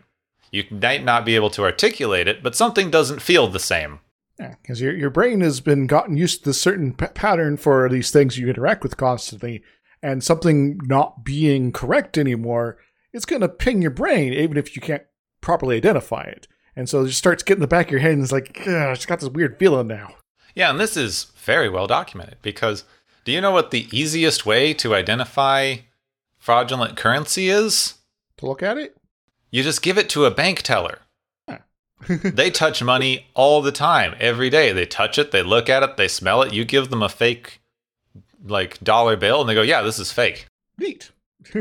[0.51, 3.99] You might not be able to articulate it, but something doesn't feel the same.
[4.39, 7.89] Yeah, because your your brain has been gotten used to this certain p- pattern for
[7.89, 9.63] these things you interact with constantly,
[10.03, 12.77] and something not being correct anymore,
[13.13, 15.03] it's going to ping your brain even if you can't
[15.41, 16.47] properly identify it.
[16.77, 18.59] And so it just starts getting in the back of your head, and it's like,
[18.61, 20.15] "Ugh, it's got this weird feeling now.
[20.53, 22.83] Yeah, and this is very well documented because
[23.25, 25.77] do you know what the easiest way to identify
[26.37, 27.95] fraudulent currency is?
[28.37, 28.95] To look at it,
[29.49, 30.99] You just give it to a bank teller.
[32.07, 34.71] they touch money all the time, every day.
[34.71, 36.53] They touch it, they look at it, they smell it.
[36.53, 37.59] You give them a fake,
[38.45, 40.45] like, dollar bill, and they go, Yeah, this is fake.
[40.77, 41.09] neat.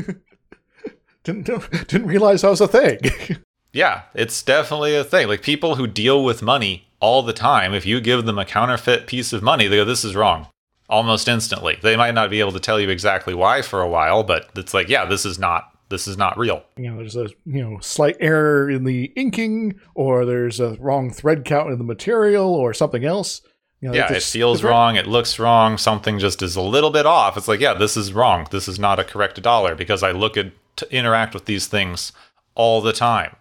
[1.24, 1.46] didn't
[1.88, 2.98] didn't realize that was a thing.
[3.76, 5.28] Yeah, it's definitely a thing.
[5.28, 9.06] Like, people who deal with money all the time, if you give them a counterfeit
[9.06, 10.48] piece of money, they go, This is wrong.
[10.88, 11.78] Almost instantly.
[11.82, 14.72] They might not be able to tell you exactly why for a while, but it's
[14.72, 15.70] like, Yeah, this is not.
[15.88, 16.64] This is not real.
[16.76, 21.12] you know, there's a you know slight error in the inking, or there's a wrong
[21.12, 23.40] thread count in the material, or something else.
[23.80, 24.96] You know, Yeah, it just- feels wrong.
[24.96, 25.76] It looks wrong.
[25.78, 27.36] Something just is a little bit off.
[27.36, 28.48] It's like, yeah, this is wrong.
[28.50, 32.10] This is not a correct dollar because I look at to interact with these things
[32.56, 33.36] all the time.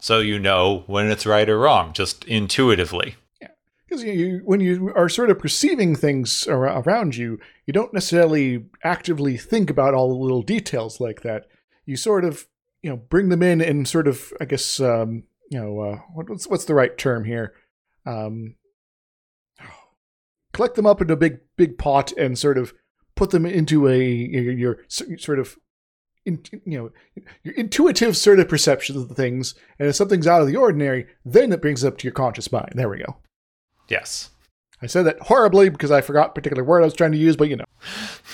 [0.00, 3.16] So you know when it's right or wrong, just intuitively.
[3.90, 8.64] because you, when you are sort of perceiving things ar- around you, you don't necessarily
[8.84, 11.46] actively think about all the little details like that.
[11.86, 12.46] You sort of,
[12.82, 16.46] you know, bring them in and sort of, I guess, um, you know, uh, what's
[16.46, 17.52] what's the right term here?
[18.06, 18.54] Um,
[20.52, 22.72] collect them up into a big big pot and sort of
[23.16, 25.56] put them into a your, your sort of.
[26.26, 26.90] In, you know
[27.42, 31.06] your intuitive sort of perception of the things and if something's out of the ordinary
[31.24, 33.16] then it brings it up to your conscious mind there we go
[33.90, 34.30] Yes.
[34.80, 37.36] I said that horribly because I forgot a particular word I was trying to use,
[37.36, 37.64] but you know.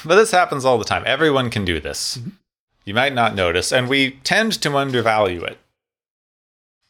[0.05, 1.03] But this happens all the time.
[1.05, 2.19] Everyone can do this.
[2.19, 2.31] Mm-hmm.
[2.85, 5.59] You might not notice, and we tend to undervalue it.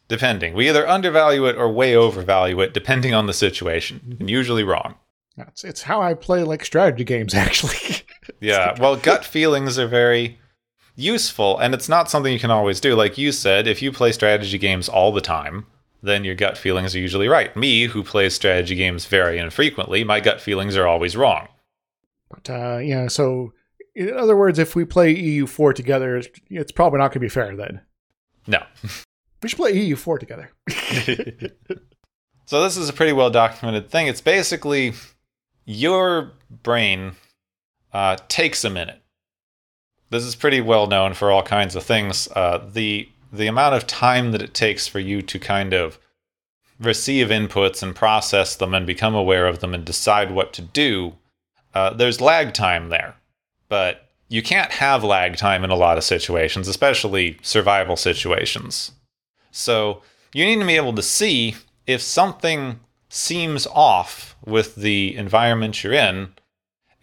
[0.09, 0.53] Depending.
[0.53, 4.21] We either undervalue it or way overvalue it, depending on the situation, mm-hmm.
[4.21, 4.97] and usually wrong.
[5.39, 8.05] It's, it's how I play like strategy games, actually.
[8.41, 8.75] Yeah.
[8.81, 10.39] Well, gut feelings are very
[10.97, 12.97] useful, and it's not something you can always do.
[12.97, 15.67] Like you said, if you play strategy games all the time,
[16.03, 17.55] then your gut feelings are usually right.
[17.57, 21.49] Me, who plays strategy games very infrequently, my gut feelings are always wrong.
[22.31, 23.53] but, uh, yeah, so
[23.95, 27.29] in other words, if we play EU4 together, it's, it's probably not going to be
[27.29, 27.81] fair then.
[28.47, 28.63] No.
[29.43, 30.51] We should play EU4 together.
[32.47, 34.07] so this is a pretty well documented thing.
[34.09, 34.95] It's basically
[35.67, 37.13] your brain
[37.93, 39.01] uh, takes a minute.
[40.11, 42.29] This is pretty well known for all kinds of things.
[42.35, 45.99] Uh, the the amount of time that it takes for you to kind of
[46.79, 51.15] receive inputs and process them and become aware of them and decide what to do,
[51.75, 53.17] uh, there's lag time there.
[53.69, 58.93] But you can't have lag time in a lot of situations, especially survival situations.
[59.51, 65.83] So you need to be able to see if something seems off with the environment
[65.83, 66.35] you're in.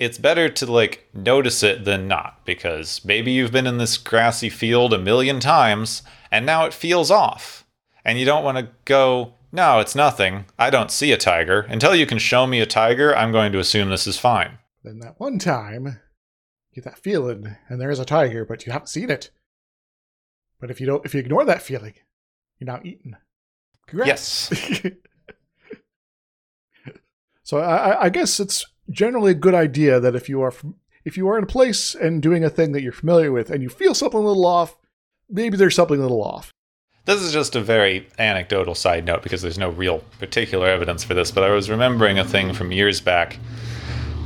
[0.04, 4.50] It's better to like notice it than not because maybe you've been in this grassy
[4.50, 7.66] field a million times and now it feels off.
[8.06, 10.46] And you don't want to go, no, it's nothing.
[10.60, 11.62] I don't see a tiger.
[11.62, 14.58] Until you can show me a tiger, I'm going to assume this is fine.
[14.84, 18.74] then that one time, you get that feeling, and there is a tiger, but you
[18.74, 19.30] haven't seen it.
[20.60, 21.94] But if you don't, if you ignore that feeling,
[22.60, 23.16] you're now eaten.
[23.88, 24.50] Congrats.
[24.52, 24.84] Yes.
[27.46, 30.54] So I, I- I guess it's generally a good idea that if you are
[31.06, 33.62] if you are in a place and doing a thing that you're familiar with, and
[33.62, 34.78] you feel something a little off,
[35.30, 36.52] maybe there's something a little off.
[37.06, 41.14] This is just a very anecdotal side note because there's no real particular evidence for
[41.14, 43.38] this, but I was remembering a thing from years back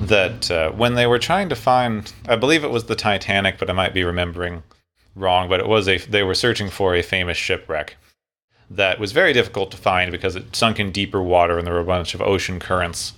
[0.02, 3.72] that uh, when they were trying to find, I believe it was the Titanic, but
[3.72, 4.62] I might be remembering
[5.16, 7.98] wrong, but it was a, they were searching for a famous shipwreck.
[8.70, 11.80] that was very difficult to find because it sunk in deeper water and there were
[11.80, 13.14] a bunch of ocean currents.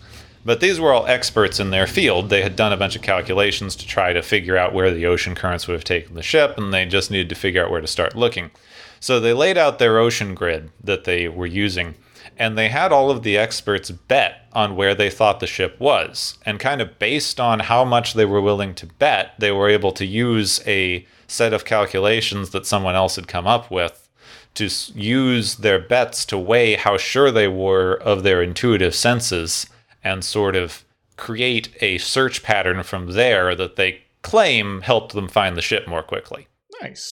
[0.46, 2.30] But these were all experts in their field.
[2.30, 5.36] They had done a bunch of calculations to try to figure out where the ocean
[5.36, 7.88] currents would have taken the ship, and they just needed to figure out where to
[7.88, 8.52] start looking.
[9.00, 11.96] So they laid out their ocean grid that they were using,
[12.38, 16.38] and they had all of the experts bet on where they thought the ship was.
[16.46, 19.92] And kind of based on how much they were willing to bet, they were able
[19.94, 24.10] to use a set of calculations that someone else had come up with
[24.56, 29.68] to use their bets to weigh how sure they were of their intuitive senses
[30.04, 30.86] and sort of
[31.18, 36.04] create a search pattern from there that they claim helped them find the ship more
[36.04, 36.48] quickly.
[36.82, 37.12] Nice.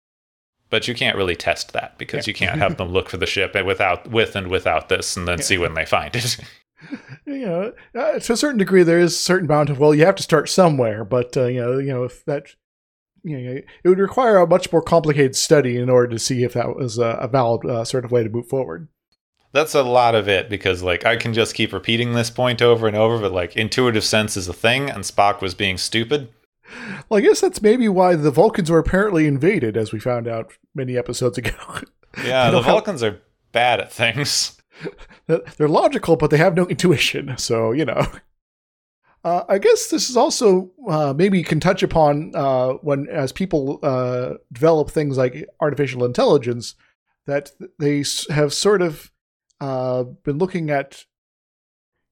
[0.70, 2.32] But you can't really test that because Yeah.
[2.32, 5.40] you can't have them look for the ship without with and without this and then
[5.40, 6.38] see when they find it.
[7.28, 10.04] You know, uh, to a certain degree, there is a certain amount of well, you
[10.04, 12.48] have to start somewhere, but uh, you know, you know, if that,
[13.24, 16.54] you know, it would require a much more complicated study in order to see if
[16.54, 18.88] that was a, a valid uh, sort of way to move forward.
[19.54, 22.88] That's a lot of it because like I can just keep repeating this point over
[22.88, 26.30] and over, but like intuitive sense is a thing and Spock was being stupid.
[27.10, 30.54] Well, I guess that's maybe why the Vulcans were apparently invaded, as we found out
[30.74, 31.52] many episodes ago.
[32.26, 33.22] Yeah, the have- Vulcans are
[33.54, 34.58] bad at things.
[35.28, 37.38] They're logical, but they have no intuition.
[37.38, 38.06] So you know,
[39.24, 43.80] uh, I guess this is also uh, maybe can touch upon uh, when as people
[43.84, 46.76] uh, develop things like artificial intelligence
[47.28, 49.11] that they have sort of
[49.62, 51.06] uh, been looking at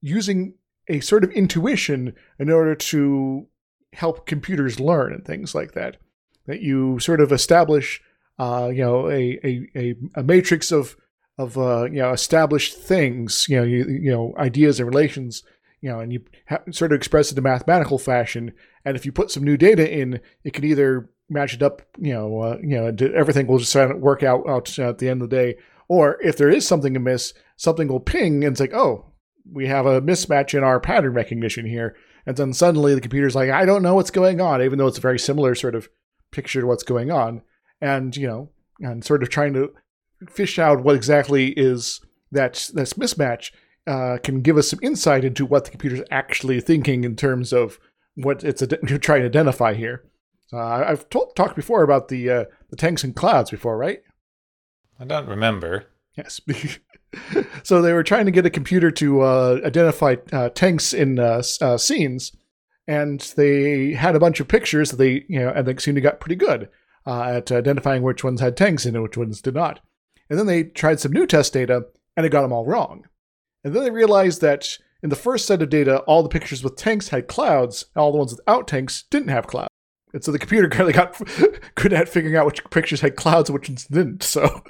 [0.00, 0.54] using
[0.88, 3.46] a sort of intuition in order to
[3.92, 5.96] help computers learn and things like that.
[6.46, 8.00] That you sort of establish,
[8.38, 10.96] uh, you know, a, a, a, matrix of
[11.38, 15.42] of uh, you know established things, you know, you, you know, ideas and relations,
[15.80, 18.52] you know, and you ha- sort of express it in a mathematical fashion.
[18.84, 22.12] And if you put some new data in, it can either match it up, you
[22.12, 25.36] know, uh, you know, everything will just work out, out at the end of the
[25.36, 25.56] day.
[25.90, 29.06] Or if there is something amiss, something will ping and it's like, oh,
[29.52, 31.96] we have a mismatch in our pattern recognition here.
[32.24, 34.98] And then suddenly the computer's like, I don't know what's going on, even though it's
[34.98, 35.88] a very similar sort of
[36.30, 37.42] picture to what's going on.
[37.80, 39.72] And, you know, and sort of trying to
[40.28, 42.00] fish out what exactly is
[42.30, 43.50] that this mismatch
[43.88, 47.80] uh, can give us some insight into what the computer's actually thinking in terms of
[48.14, 50.04] what it's ad- trying to identify here.
[50.52, 54.02] Uh, I've talked before about the uh, the tanks and clouds before, right?
[55.00, 55.86] I don't remember.
[56.16, 56.40] Yes.
[57.62, 61.42] so they were trying to get a computer to uh, identify uh, tanks in uh,
[61.62, 62.32] uh, scenes,
[62.86, 66.02] and they had a bunch of pictures that they, you know, and they seemed to
[66.02, 66.68] got pretty good
[67.06, 69.80] uh, at identifying which ones had tanks in and which ones did not.
[70.28, 71.86] And then they tried some new test data,
[72.16, 73.04] and it got them all wrong.
[73.64, 76.76] And then they realized that in the first set of data, all the pictures with
[76.76, 79.70] tanks had clouds, and all the ones without tanks didn't have clouds.
[80.12, 81.20] And so the computer kind of got
[81.74, 84.22] good at figuring out which pictures had clouds and which ones didn't.
[84.22, 84.62] So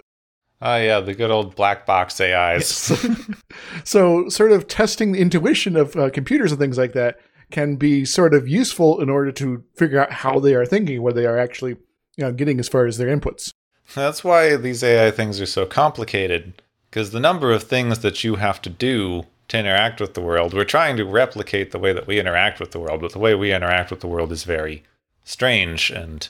[0.63, 2.67] Oh yeah, the good old black box AIs.
[3.85, 7.19] so sort of testing the intuition of uh, computers and things like that
[7.51, 11.13] can be sort of useful in order to figure out how they are thinking where
[11.13, 11.73] they are actually
[12.17, 13.53] you know getting as far as their inputs
[13.95, 16.63] That's why these AI things are so complicated.
[16.91, 20.53] Because the number of things that you have to do to interact with the world,
[20.53, 23.35] we're trying to replicate the way that we interact with the world, but the way
[23.35, 24.83] we interact with the world is very
[25.25, 26.29] strange and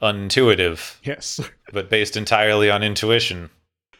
[0.00, 1.40] unintuitive, yes
[1.72, 3.50] but based entirely on intuition.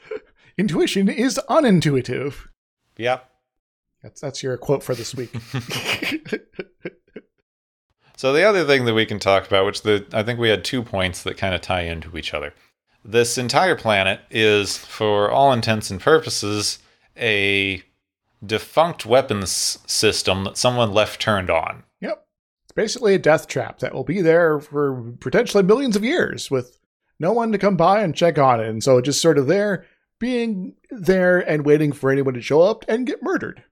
[0.58, 2.34] intuition is unintuitive
[2.98, 3.28] Yep.
[4.02, 5.32] that's that's your quote for this week
[8.16, 10.64] So the other thing that we can talk about, which the I think we had
[10.64, 12.54] two points that kind of tie into each other.
[13.04, 16.78] This entire planet is, for all intents and purposes,
[17.16, 17.82] a
[18.46, 21.82] defunct weapons system that someone left turned on.
[22.00, 22.26] yep
[22.64, 26.78] it's basically a death trap that will be there for potentially millions of years with
[27.22, 29.86] no one to come by and check on it and so just sort of there
[30.18, 33.64] being there and waiting for anyone to show up and get murdered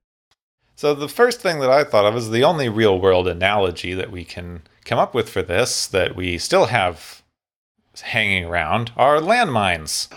[0.77, 4.11] So the first thing that I thought of is the only real world analogy that
[4.11, 7.23] we can come up with for this that we still have
[8.01, 10.09] hanging around are landmines.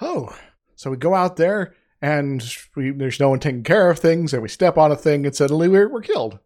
[0.00, 0.34] oh,
[0.76, 4.40] so we go out there and we, there's no one taking care of things, and
[4.40, 6.38] we step on a thing, and suddenly we're, we're killed.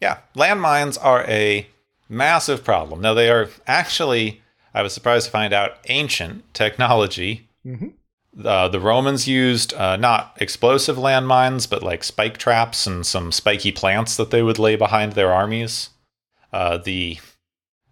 [0.00, 1.66] Yeah, landmines are a
[2.08, 3.00] massive problem.
[3.00, 4.42] Now, they are actually,
[4.76, 7.48] I was surprised to find out, ancient technology.
[7.66, 7.94] Mhm.
[8.44, 13.72] Uh, the Romans used uh, not explosive landmines, but like spike traps and some spiky
[13.72, 15.88] plants that they would lay behind their armies.
[16.52, 17.18] Uh, the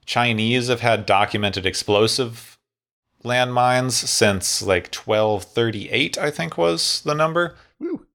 [0.04, 2.58] Chinese have had documented explosive
[3.24, 7.56] landmines since like 1238, I think was the number.
[7.80, 8.06] Woo.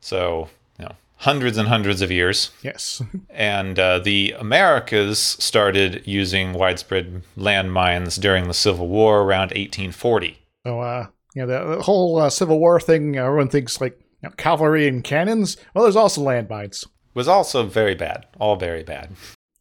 [0.00, 0.48] So,
[0.78, 3.02] you know, hundreds and hundreds of years Yes.
[3.30, 10.38] and uh, the Americas started using widespread landmines during the Civil War around 1840.
[10.66, 13.16] So, uh, you know, the, the whole uh, Civil War thing.
[13.16, 15.56] Everyone thinks like you know, cavalry and cannons.
[15.74, 16.86] Well, there's also landmines.
[17.14, 18.26] Was also very bad.
[18.38, 19.10] All very bad.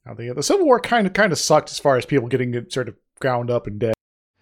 [0.05, 2.69] Now, the the Civil War kind of kind of sucked as far as people getting
[2.69, 3.93] sort of ground up and dead.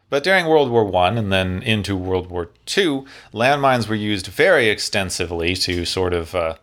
[0.10, 4.70] But during World War One and then into World War Two, landmines were used very
[4.70, 6.56] extensively to sort of uh,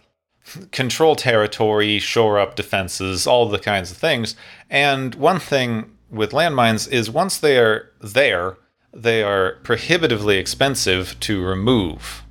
[0.72, 4.36] control territory, shore up defenses, all the kinds of things.
[4.70, 8.56] And one thing with landmines is once they are there,
[8.92, 12.24] they are prohibitively expensive to remove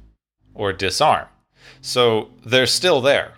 [0.54, 1.28] or disarm.
[1.82, 3.34] So they're still there.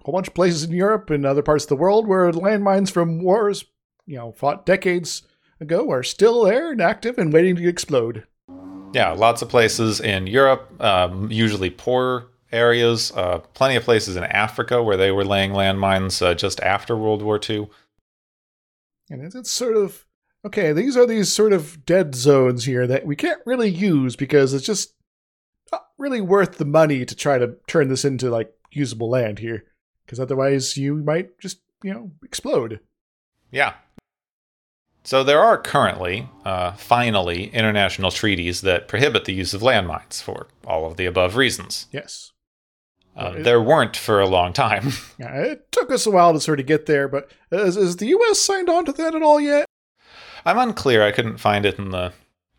[0.00, 2.90] A whole bunch of places in Europe and other parts of the world where landmines
[2.90, 3.64] from wars,
[4.06, 5.22] you know, fought decades
[5.60, 8.26] ago are still there and active and waiting to explode.
[8.94, 14.24] Yeah, lots of places in Europe, um, usually poor areas, uh, plenty of places in
[14.24, 17.68] Africa where they were laying landmines uh, just after World War II.
[19.10, 20.06] And it's, it's sort of
[20.44, 24.52] okay, these are these sort of dead zones here that we can't really use because
[24.52, 24.94] it's just
[25.72, 29.64] not really worth the money to try to turn this into like usable land here.
[30.04, 32.80] Because otherwise, you might just, you know, explode.
[33.50, 33.74] Yeah.
[35.02, 40.48] So there are currently, uh, finally, international treaties that prohibit the use of landmines for
[40.66, 41.86] all of the above reasons.
[41.90, 42.32] Yes.
[43.16, 44.92] Uh, there weren't for a long time.
[45.18, 48.40] It took us a while to sort of get there, but is, has the U.S.
[48.40, 49.66] signed on to that at all yet?
[50.44, 51.02] I'm unclear.
[51.02, 52.12] I couldn't find it in the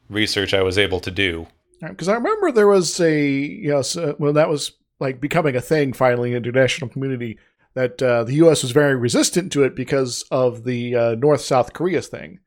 [0.09, 1.47] research I was able to do.
[1.81, 5.93] Because I remember there was a yes, uh, when that was like becoming a thing
[5.93, 7.37] finally in the international community
[7.73, 8.63] that uh, the U.S.
[8.63, 12.39] was very resistant to it because of the uh, North South Korea thing.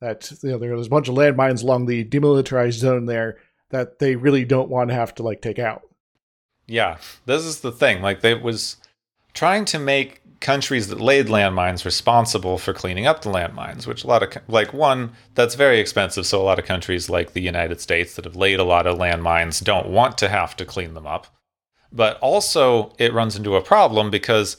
[0.00, 3.38] That you know there was a bunch of landmines along the demilitarized zone there
[3.70, 5.82] that they really don't want to have to like take out.
[6.66, 8.02] Yeah, this is the thing.
[8.02, 8.76] Like they was
[9.34, 14.06] trying to make countries that laid landmines responsible for cleaning up the landmines, which a
[14.06, 16.26] lot of like one that's very expensive.
[16.26, 18.98] So a lot of countries like the United States that have laid a lot of
[18.98, 21.26] landmines don't want to have to clean them up.
[21.90, 24.56] But also it runs into a problem because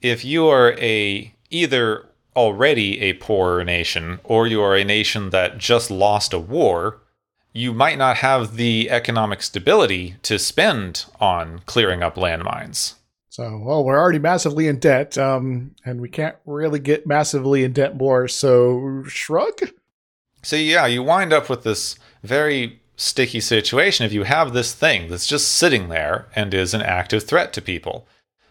[0.00, 5.58] if you are a either already a poorer nation or you are a nation that
[5.58, 7.02] just lost a war,
[7.52, 12.94] you might not have the economic stability to spend on clearing up landmines.
[13.28, 17.72] So, well, we're already massively in debt, um, and we can't really get massively in
[17.72, 18.26] debt more.
[18.26, 19.70] So, shrug.
[20.42, 25.08] So, yeah, you wind up with this very sticky situation if you have this thing
[25.08, 28.06] that's just sitting there and is an active threat to people,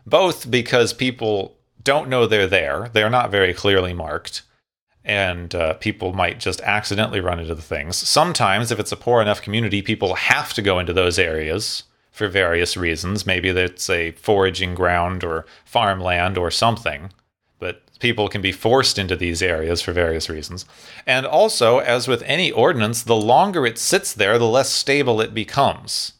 [0.05, 4.41] both because people don't know they're there, they're not very clearly marked,
[5.09, 7.97] and uh, people might just accidentally run into the things.
[7.97, 11.81] Sometimes, if it's a poor enough community, people have to go into those areas
[12.11, 13.25] for various reasons.
[13.25, 17.11] Maybe it's a foraging ground or farmland or something,
[17.57, 20.67] but people can be forced into these areas for various reasons.
[21.07, 25.33] And also, as with any ordinance, the longer it sits there, the less stable it
[25.33, 26.13] becomes.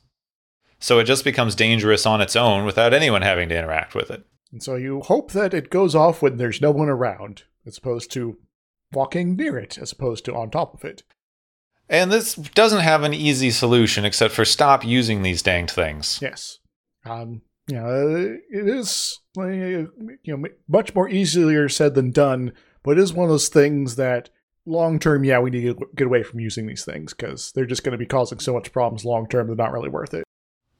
[0.79, 4.25] So it just becomes dangerous on its own without anyone having to interact with it.
[4.51, 8.11] And so you hope that it goes off when there's no one around, as opposed
[8.13, 8.39] to
[8.91, 11.03] walking near it, as opposed to on top of it.
[11.89, 16.19] And this doesn't have an easy solution except for stop using these danged things.
[16.21, 16.59] Yes.
[17.05, 19.89] Um, you know, it is you
[20.25, 24.29] know much more easier said than done, but it is one of those things that
[24.65, 27.83] long term, yeah, we need to get away from using these things because they're just
[27.83, 29.47] going to be causing so much problems long term.
[29.47, 30.23] They're not really worth it.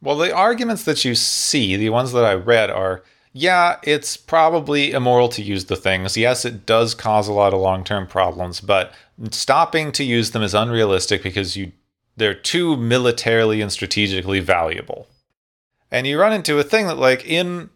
[0.02, 3.04] Well, the arguments that you see, the ones that I read, are
[3.40, 6.18] yeah, it's probably immoral to use the things.
[6.18, 8.94] Yes, it does cause a lot of long term problems, but
[9.32, 11.72] stopping to use them is unrealistic because you
[12.18, 15.08] they're too militarily and strategically valuable.
[15.90, 17.70] And you run into a thing that like in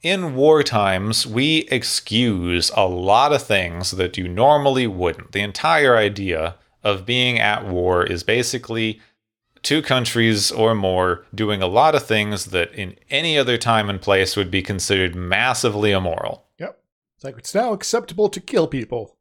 [0.00, 5.32] in war times we excuse a lot of things that you normally wouldn't.
[5.32, 6.54] The entire idea
[6.84, 9.00] of being at war is basically
[9.62, 14.00] two countries or more doing a lot of things that in any other time and
[14.00, 16.46] place would be considered massively immoral.
[16.58, 16.80] Yep.
[17.16, 19.16] It's like it's now acceptable to kill people.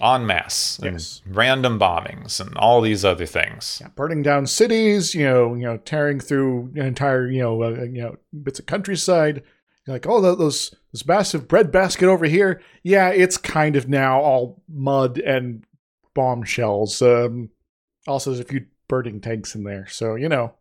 [0.00, 0.80] En masse.
[0.82, 1.22] Yes.
[1.26, 3.78] random bombings and all these other things.
[3.80, 8.02] Yeah, burning down cities, you know, you know, tearing through entire, you know, uh, you
[8.02, 9.42] know, bits of countryside.
[9.86, 12.60] You're like, oh, those this massive bread basket over here.
[12.82, 15.64] Yeah, it's kind of now all mud and
[16.14, 17.00] bombshells.
[17.00, 17.50] Um,
[18.06, 18.60] also, there's a
[18.92, 19.86] few burning tanks in there.
[19.88, 20.54] So, you know.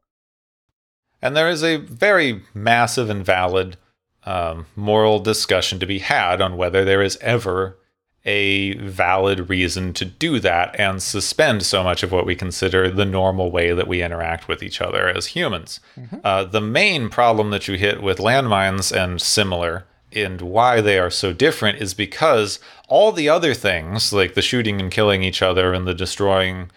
[1.22, 3.78] And there is a very massive and valid
[4.24, 7.78] um, moral discussion to be had on whether there is ever
[8.24, 13.06] a valid reason to do that and suspend so much of what we consider the
[13.06, 15.80] normal way that we interact with each other as humans.
[15.98, 16.18] Mm-hmm.
[16.24, 21.10] Uh, the main problem that you hit with landmines and similar and why they are
[21.10, 25.74] so different is because all the other things, like the shooting and killing each other
[25.74, 26.70] and the destroying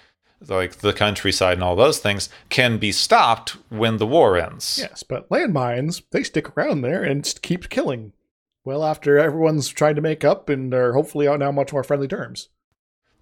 [0.48, 4.78] like the countryside and all those things, can be stopped when the war ends.
[4.80, 8.12] Yes, but landmines, they stick around there and keep killing.
[8.64, 12.08] Well, after everyone's trying to make up and are hopefully on now much more friendly
[12.08, 12.48] terms.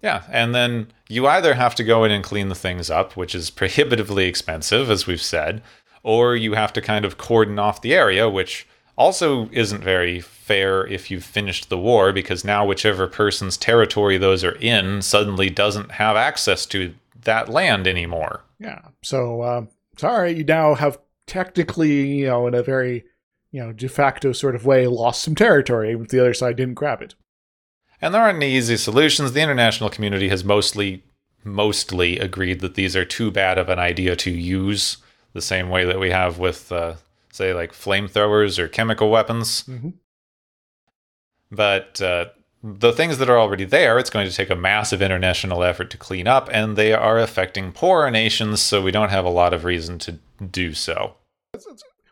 [0.01, 3.33] Yeah, and then you either have to go in and clean the things up, which
[3.33, 5.61] is prohibitively expensive, as we've said,
[6.03, 8.67] or you have to kind of cordon off the area, which
[8.97, 14.43] also isn't very fair if you've finished the war, because now whichever person's territory those
[14.43, 16.93] are in suddenly doesn't have access to
[17.25, 18.43] that land anymore.
[18.59, 18.81] Yeah.
[19.01, 19.65] So, uh,
[19.97, 23.05] sorry, you now have technically, you know, in a very,
[23.51, 26.75] you know, de facto sort of way, lost some territory if the other side didn't
[26.75, 27.15] grab it.
[28.01, 29.31] And there aren't any easy solutions.
[29.31, 31.03] The international community has mostly
[31.45, 34.97] mostly agreed that these are too bad of an idea to use
[35.33, 36.95] the same way that we have with uh,
[37.31, 39.63] say like flamethrowers or chemical weapons.
[39.63, 39.89] Mm-hmm.
[41.51, 42.25] But uh,
[42.63, 45.97] the things that are already there, it's going to take a massive international effort to
[45.97, 49.65] clean up, and they are affecting poorer nations, so we don't have a lot of
[49.65, 51.15] reason to do so.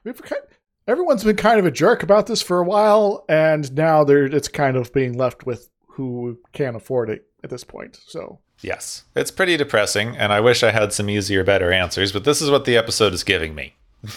[0.04, 0.42] We've kind
[0.88, 4.48] everyone's been kind of a jerk about this for a while, and now they're it's
[4.48, 8.00] kind of being left with who can't afford it at this point.
[8.06, 12.26] So Yes, it's pretty depressing, and I wish I had some easier, better answers, but
[12.26, 13.76] this is what the episode is giving me.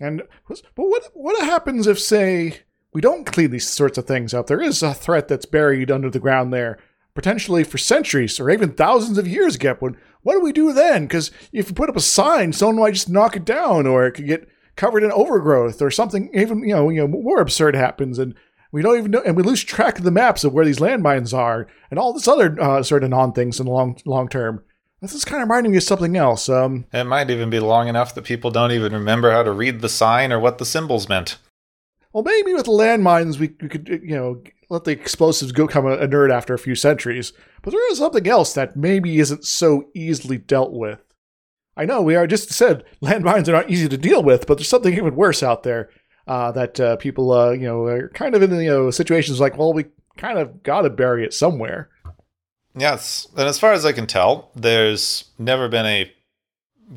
[0.00, 2.60] And but what what happens if say
[2.92, 4.46] we don't clean these sorts of things up?
[4.46, 6.78] There is a threat that's buried under the ground there,
[7.14, 9.56] potentially for centuries or even thousands of years.
[9.56, 11.04] Gepwood, what do we do then?
[11.04, 14.12] Because if you put up a sign, someone might just knock it down, or it
[14.12, 18.18] could get covered in overgrowth, or something even you know you know more absurd happens,
[18.18, 18.34] and
[18.70, 21.36] we don't even know, and we lose track of the maps of where these landmines
[21.36, 24.62] are, and all this other uh, sort of non things in the long long term.
[25.00, 26.48] This is kind of reminding me of something else.
[26.48, 29.80] Um, It might even be long enough that people don't even remember how to read
[29.80, 31.38] the sign or what the symbols meant.
[32.18, 35.98] Well, maybe with landmines, we, we could, you know, let the explosives go come a,
[35.98, 37.32] nerd after a few centuries.
[37.62, 40.98] But there is something else that maybe isn't so easily dealt with.
[41.76, 44.68] I know we are just said landmines are not easy to deal with, but there's
[44.68, 45.90] something even worse out there
[46.26, 49.56] uh, that uh, people, uh, you know, are kind of in you know situations like,
[49.56, 49.84] well, we
[50.16, 51.88] kind of got to bury it somewhere.
[52.76, 56.12] Yes, and as far as I can tell, there's never been a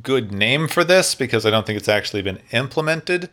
[0.02, 3.30] good name for this because I don't think it's actually been implemented,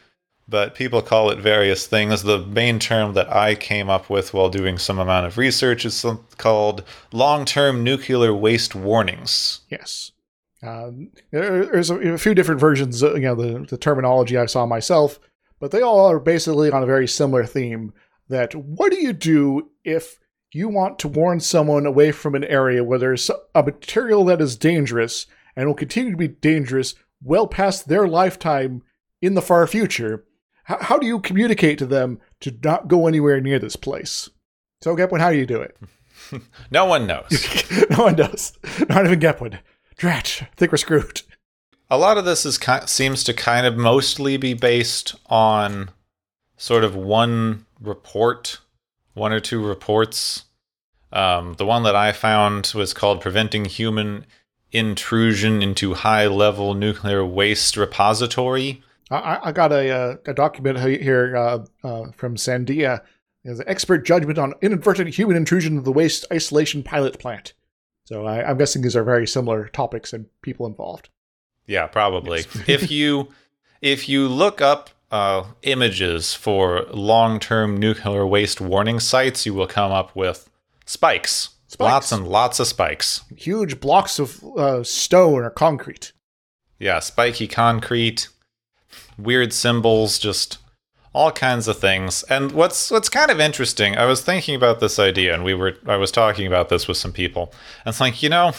[0.49, 2.23] but people call it various things.
[2.23, 6.05] The main term that I came up with while doing some amount of research is
[6.39, 9.61] called long term nuclear waste warnings.
[9.69, 10.13] Yes.
[10.63, 14.67] Um, there's a, a few different versions, uh, you know, the, the terminology I saw
[14.67, 15.21] myself,
[15.61, 17.93] but they all are basically on a very similar theme.
[18.29, 20.19] That what do you do if
[20.53, 24.57] you want to warn someone away from an area where there's a material that is
[24.57, 28.83] dangerous and will continue to be dangerous well past their lifetime
[29.21, 30.25] in the far future?
[30.69, 34.29] How, how do you communicate to them to not go anywhere near this place?
[34.83, 35.77] So, Gepwood, how do you do it?
[36.71, 37.47] No one knows.
[37.91, 38.53] no one does.
[38.91, 39.61] Not even Gepwood.
[39.97, 40.43] Dratch.
[40.43, 41.23] I think we're screwed.
[41.89, 45.89] a lot of this is seems to kind of mostly be based on
[46.59, 48.59] sort of one report,
[49.15, 50.45] one or two reports.
[51.13, 54.27] Um, the one that I found was called "Preventing Human
[54.71, 61.37] Intrusion into High Level Nuclear Waste Repository." I, I got a, uh, a document here
[61.37, 63.01] uh, uh, from Sandia.
[63.45, 67.55] There's an expert judgment on inadvertent human intrusion of the waste isolation pilot plant.
[68.05, 71.09] So I, I'm guessing these are very similar topics and people involved.
[71.67, 72.45] Yeah, probably.
[72.67, 73.29] if you
[73.81, 79.93] if you look up uh, images for long-term nuclear waste warning sites, you will come
[79.93, 80.51] up with
[80.85, 81.81] spikes, Spikes.
[81.81, 83.23] lots and lots of spikes.
[83.37, 86.13] Huge blocks of uh, stone or concrete.
[86.79, 88.29] Yeah, spiky concrete,
[89.19, 90.59] weird symbols, just
[91.13, 92.23] all kinds of things.
[92.25, 95.75] And what's what's kind of interesting, I was thinking about this idea, and we were
[95.87, 97.53] I was talking about this with some people,
[97.85, 98.53] and it's like you know,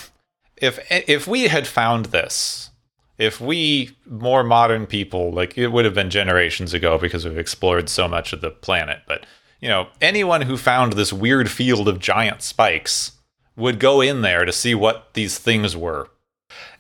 [0.57, 2.71] if if we had found this,
[3.17, 7.89] if we more modern people, like it would have been generations ago because we've explored
[7.89, 9.25] so much of the planet, but
[9.61, 13.13] you know, anyone who found this weird field of giant spikes
[13.57, 16.07] would go in there to see what these things were.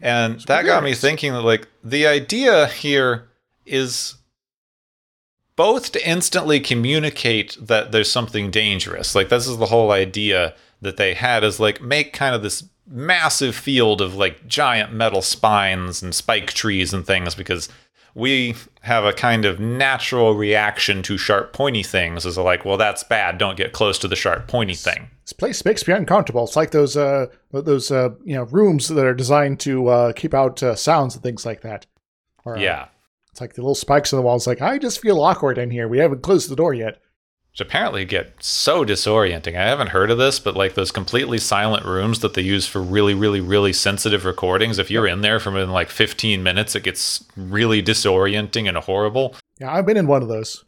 [0.01, 3.28] And that got me thinking that like the idea here
[3.69, 4.15] is
[5.55, 9.13] both to instantly communicate that there's something dangerous.
[9.13, 12.63] Like this is the whole idea that they had is like make kind of this
[12.87, 17.67] massive field of like giant metal spines and spike trees and things because
[18.15, 23.03] we have a kind of natural reaction to sharp pointy things is like well that's
[23.03, 26.45] bad don't get close to the sharp pointy thing This place makes me uncomfortable.
[26.45, 30.33] It's like those uh, those uh, you know rooms that are designed to uh, keep
[30.33, 31.85] out uh, sounds and things like that.
[32.45, 32.87] Or, uh, yeah
[33.39, 34.45] It's like the little spikes on the walls.
[34.45, 35.87] Like I just feel awkward in here.
[35.87, 36.99] We haven't closed the door yet.
[37.53, 39.55] which apparently get so disorienting.
[39.55, 42.81] I haven't heard of this, but like those completely silent rooms that they use for
[42.81, 46.83] really, really, really sensitive recordings, if you're in there for than like 15 minutes, it
[46.83, 49.37] gets really disorienting and horrible.
[49.57, 50.65] Yeah, I've been in one of those.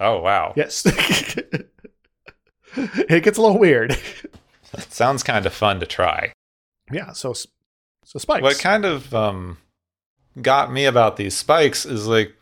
[0.00, 0.54] Oh, wow.
[0.56, 0.86] Yes.
[2.74, 3.98] it gets a little weird.
[4.72, 6.32] That sounds kind of fun to try.
[6.90, 8.42] Yeah, so so spikes.
[8.42, 9.58] What kind of um,
[10.40, 12.34] got me about these spikes is like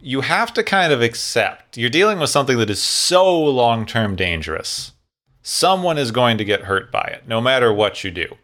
[0.00, 4.14] you have to kind of accept you're dealing with something that is so long term
[4.16, 4.92] dangerous.
[5.42, 8.36] Someone is going to get hurt by it, no matter what you do.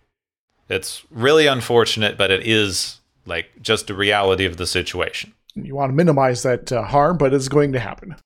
[0.68, 5.32] It's really unfortunate, but it is like just the reality of the situation.
[5.54, 8.16] you want to minimize that uh, harm, but it's going to happen.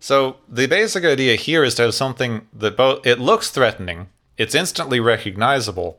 [0.00, 4.54] So the basic idea here is to have something that both it looks threatening, it's
[4.54, 5.98] instantly recognizable,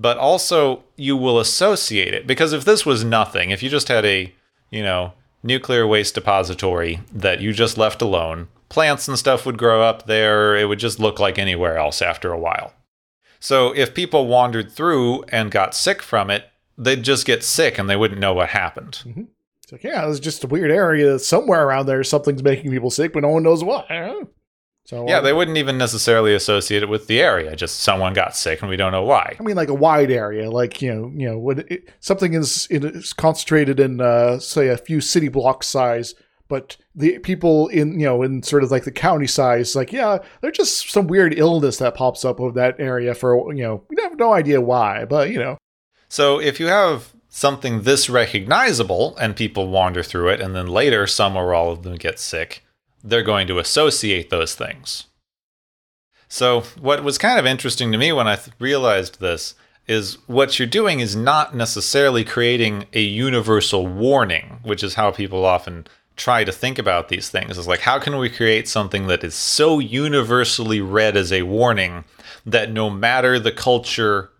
[0.00, 4.04] but also you will associate it because if this was nothing, if you just had
[4.06, 4.32] a,
[4.70, 9.82] you know, nuclear waste depository that you just left alone, plants and stuff would grow
[9.82, 12.72] up there, it would just look like anywhere else after a while.
[13.40, 16.46] So if people wandered through and got sick from it,
[16.78, 19.02] they'd just get sick and they wouldn't know what happened.
[19.04, 19.24] Mm-hmm.
[19.62, 21.18] It's like, yeah, it's just a weird area.
[21.18, 24.14] Somewhere around there, something's making people sick, but no one knows why.
[24.90, 27.54] So Yeah, they wouldn't even necessarily associate it with the area.
[27.54, 29.36] Just someone got sick and we don't know why.
[29.38, 32.66] I mean, like a wide area, like you know, you know, when it, something is,
[32.70, 36.16] is concentrated in, uh, say, a few city block size,
[36.48, 40.18] but the people in, you know, in sort of like the county size, like, yeah,
[40.40, 43.96] there's just some weird illness that pops up of that area for, you know, we
[44.02, 45.56] have no idea why, but you know,
[46.08, 51.06] So if you have something this recognizable and people wander through it, and then later
[51.06, 52.64] some or all of them get sick,
[53.02, 55.06] they're going to associate those things.
[56.28, 59.54] So, what was kind of interesting to me when I th- realized this
[59.88, 65.44] is what you're doing is not necessarily creating a universal warning, which is how people
[65.44, 65.86] often
[66.16, 67.58] try to think about these things.
[67.58, 72.04] Is like, how can we create something that is so universally read as a warning
[72.46, 74.30] that no matter the culture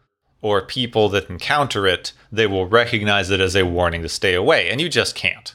[0.43, 4.71] or people that encounter it, they will recognize it as a warning to stay away.
[4.71, 5.55] And you just can't.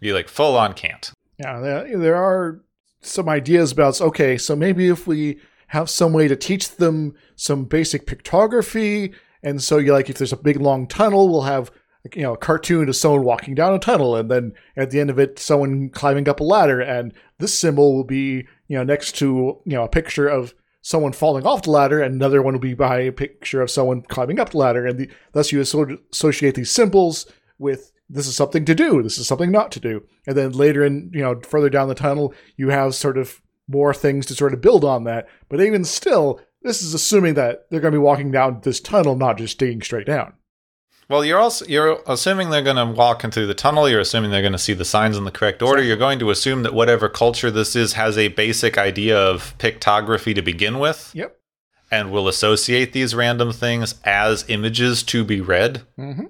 [0.00, 1.10] You like full on can't.
[1.38, 2.62] Yeah, there, are
[3.02, 7.64] some ideas about okay, so maybe if we have some way to teach them some
[7.64, 11.70] basic pictography, and so you like if there's a big long tunnel, we'll have
[12.14, 15.10] you know a cartoon of someone walking down a tunnel, and then at the end
[15.10, 19.12] of it, someone climbing up a ladder, and this symbol will be you know next
[19.16, 22.60] to you know a picture of someone falling off the ladder, and another one will
[22.60, 25.98] be by a picture of someone climbing up the ladder, and the, thus you asso-
[26.12, 27.26] associate these symbols
[27.58, 30.84] with this is something to do, this is something not to do, and then later
[30.84, 34.54] in you know further down the tunnel, you have sort of more things to sort
[34.54, 35.26] of build on that.
[35.48, 39.16] But even still, this is assuming that they're going to be walking down this tunnel,
[39.16, 40.34] not just digging straight down.
[41.08, 43.88] Well, you're also you're assuming they're going to walk in through the tunnel.
[43.88, 45.82] You're assuming they're going to see the signs in the correct order.
[45.82, 50.34] You're going to assume that whatever culture this is has a basic idea of pictography
[50.34, 51.36] to begin with, Yep.
[51.92, 55.82] and will associate these random things as images to be read.
[55.96, 56.24] Mm-hmm.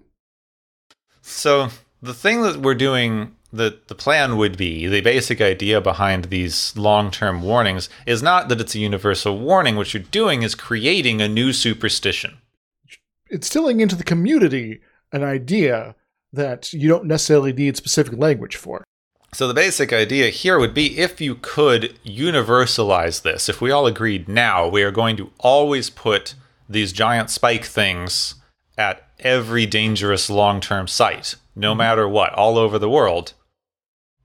[1.37, 1.69] So
[2.01, 6.75] the thing that we're doing, the the plan would be the basic idea behind these
[6.77, 9.77] long term warnings is not that it's a universal warning.
[9.77, 12.39] What you're doing is creating a new superstition.
[13.31, 14.81] Instilling into the community
[15.13, 15.95] an idea
[16.33, 18.85] that you don't necessarily need specific language for.
[19.35, 23.87] So the basic idea here would be if you could universalize this, if we all
[23.87, 26.35] agreed now we are going to always put
[26.67, 28.37] these giant spike things
[28.79, 31.79] at every dangerous long term site, no mm-hmm.
[31.79, 33.33] matter what, all over the world,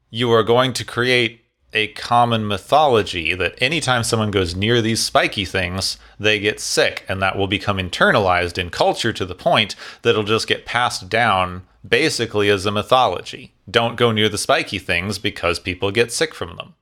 [0.10, 1.42] you are going to create
[1.74, 7.22] a common mythology that anytime someone goes near these spiky things, they get sick, and
[7.22, 11.64] that will become internalized in culture to the point that it'll just get passed down
[11.88, 13.54] basically as a mythology.
[13.70, 16.76] Don't go near the spiky things because people get sick from them.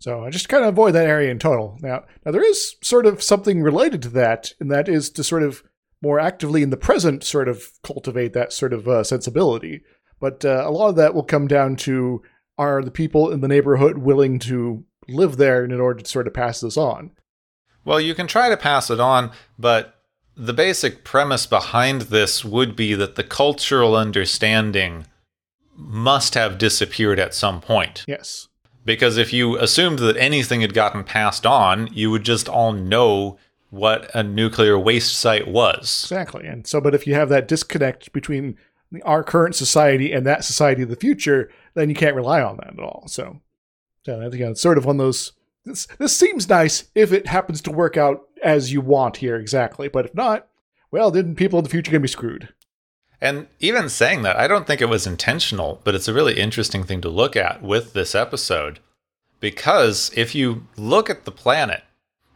[0.00, 1.78] So I just kind of avoid that area in total.
[1.80, 5.42] Now, now there is sort of something related to that, and that is to sort
[5.42, 5.62] of
[6.04, 9.80] more actively in the present sort of cultivate that sort of uh, sensibility.
[10.20, 12.22] But uh, a lot of that will come down to
[12.58, 16.34] are the people in the neighborhood willing to live there in order to sort of
[16.34, 17.12] pass this on?
[17.86, 20.02] Well, you can try to pass it on, but
[20.36, 25.06] the basic premise behind this would be that the cultural understanding
[25.74, 28.04] must have disappeared at some point.
[28.06, 28.48] Yes.
[28.84, 33.38] Because if you assumed that anything had gotten passed on, you would just all know
[33.74, 36.04] what a nuclear waste site was.
[36.04, 36.46] Exactly.
[36.46, 38.56] And so, but if you have that disconnect between
[39.04, 42.74] our current society and that society of the future, then you can't rely on that
[42.74, 43.04] at all.
[43.08, 43.40] So,
[44.04, 45.32] so I think it's sort of one of those.
[45.64, 49.88] This, this seems nice if it happens to work out as you want here exactly,
[49.88, 50.46] but if not,
[50.90, 52.50] well, then people in the future can be screwed.
[53.20, 56.84] And even saying that, I don't think it was intentional, but it's a really interesting
[56.84, 58.80] thing to look at with this episode
[59.40, 61.83] because if you look at the planet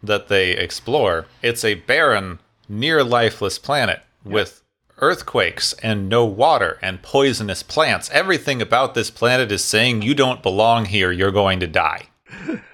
[0.03, 2.39] that they explore, it's a barren,
[2.69, 4.63] near lifeless planet with
[4.99, 8.11] earthquakes and no water and poisonous plants.
[8.13, 12.09] Everything about this planet is saying you don't belong here, you're going to die.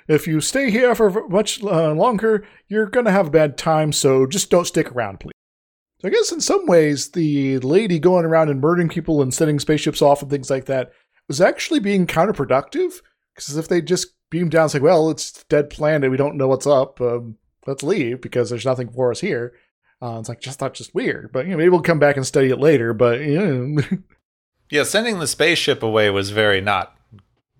[0.08, 3.92] If you stay here for much uh, longer, you're going to have a bad time,
[3.92, 5.32] so just don't stick around, please.
[6.00, 9.58] So I guess in some ways, the lady going around and murdering people and sending
[9.58, 10.92] spaceships off and things like that
[11.28, 13.00] was actually being counterproductive.
[13.34, 16.48] Because if they just beam down and say, well, it's dead planet, we don't know
[16.48, 19.52] what's up, um, let's leave because there's nothing for us here.
[20.02, 21.32] Uh, it's like, just not just weird.
[21.32, 22.92] But you know, maybe we'll come back and study it later.
[22.92, 23.82] But you know.
[24.70, 26.96] Yeah, sending the spaceship away was very not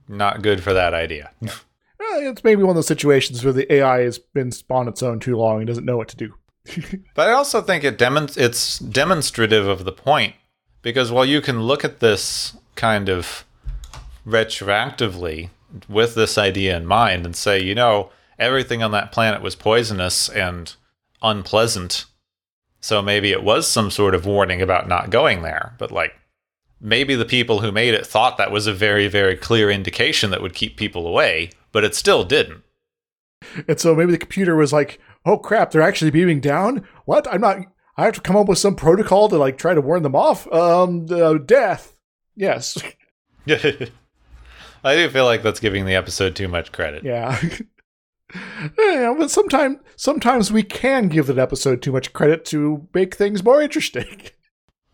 [0.08, 1.30] not good for that idea.
[2.00, 5.36] It's maybe one of those situations where the AI has been on its own too
[5.36, 6.34] long and doesn't know what to do.
[7.14, 10.34] But I also think it demon- it's demonstrative of the point
[10.82, 13.44] because while you can look at this kind of
[14.26, 15.50] retroactively
[15.88, 20.28] with this idea in mind and say, you know, everything on that planet was poisonous
[20.28, 20.74] and
[21.22, 22.06] unpleasant,
[22.80, 26.14] so maybe it was some sort of warning about not going there, but like
[26.80, 30.42] maybe the people who made it thought that was a very very clear indication that
[30.42, 32.62] would keep people away, but it still didn't.
[33.66, 36.86] And so maybe the computer was like, "Oh crap, they're actually beaming down.
[37.04, 37.26] What?
[37.32, 37.58] I'm not.
[37.96, 40.50] I have to come up with some protocol to like try to warn them off.
[40.52, 41.96] Um, uh, death.
[42.36, 42.76] Yes.
[44.84, 47.04] I do feel like that's giving the episode too much credit.
[47.04, 47.40] Yeah.
[48.78, 53.42] yeah, but sometimes sometimes we can give an episode too much credit to make things
[53.42, 54.30] more interesting.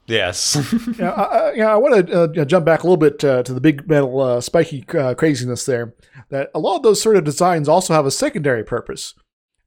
[0.07, 0.59] Yes.
[0.99, 3.61] yeah, I, yeah, I want to uh, jump back a little bit uh, to the
[3.61, 5.95] big metal uh, spiky uh, craziness there.
[6.31, 9.15] That a lot of those sort of designs also have a secondary purpose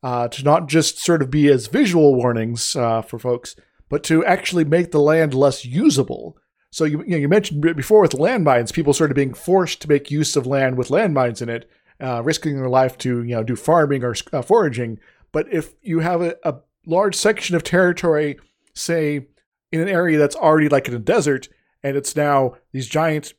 [0.03, 3.55] uh, to not just sort of be as visual warnings uh, for folks,
[3.87, 6.37] but to actually make the land less usable.
[6.73, 9.87] So you, you, know, you mentioned before with landmines, people sort of being forced to
[9.87, 11.69] make use of land with landmines in it,
[12.01, 14.99] uh, risking their life to you know do farming or uh, foraging.
[15.31, 16.55] But if you have a, a
[16.87, 18.39] large section of territory,
[18.73, 19.27] say
[19.71, 21.47] in an area that's already like in a desert,
[21.83, 23.35] and it's now these giant,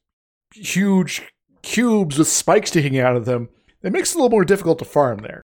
[0.54, 1.22] huge
[1.62, 3.48] cubes with spikes sticking out of them,
[3.82, 5.42] it makes it a little more difficult to farm there.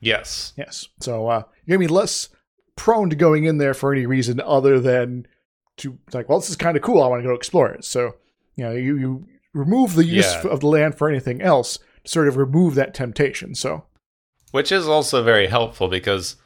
[0.00, 0.52] yes.
[0.56, 0.88] Yes.
[0.98, 2.28] So uh, you're gonna be less
[2.74, 5.28] prone to going in there for any reason other than
[5.78, 7.02] to like, well, this is kind of cool.
[7.02, 7.84] I want to go explore it.
[7.84, 8.14] So
[8.56, 10.50] you know, you you remove the use Yeah.
[10.50, 13.54] of the land for anything else to sort of remove that temptation.
[13.54, 13.84] So
[14.50, 16.36] Which is also very helpful because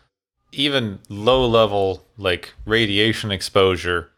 [0.52, 4.10] even low level like radiation exposure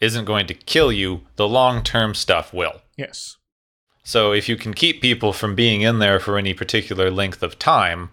[0.00, 1.20] isn't going to kill you.
[1.36, 2.80] The long term stuff will.
[2.96, 3.36] yes,
[4.02, 7.58] So if you can keep people from being in there for any particular length of
[7.58, 8.10] time,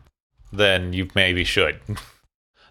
[0.52, 1.80] then you maybe should.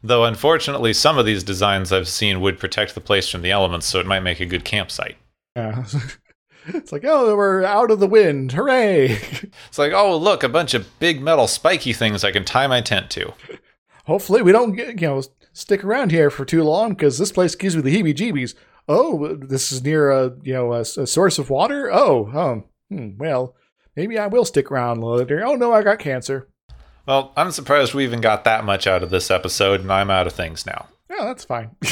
[0.03, 3.87] Though unfortunately, some of these designs I've seen would protect the place from the elements,
[3.87, 5.17] so it might make a good campsite.
[5.57, 5.85] yeah.
[6.69, 8.53] it's like, oh, we're out of the wind!
[8.53, 9.19] Hooray!
[9.69, 12.81] It's like, oh, look, a bunch of big metal spiky things I can tie my
[12.81, 13.33] tent to.
[14.07, 15.23] Hopefully, we don't get, you know
[15.59, 18.55] stick around here for too long because this place gives me the heebie-jeebies.
[18.87, 21.91] Oh, this is near a you know a, a source of water.
[21.93, 23.55] Oh, um, hmm, well,
[23.97, 25.45] maybe I will stick around a little later.
[25.45, 26.49] Oh no, I got cancer.
[27.09, 30.27] Well, I'm surprised we even got that much out of this episode, and I'm out
[30.27, 30.89] of things now.
[31.09, 31.71] Yeah, that's fine.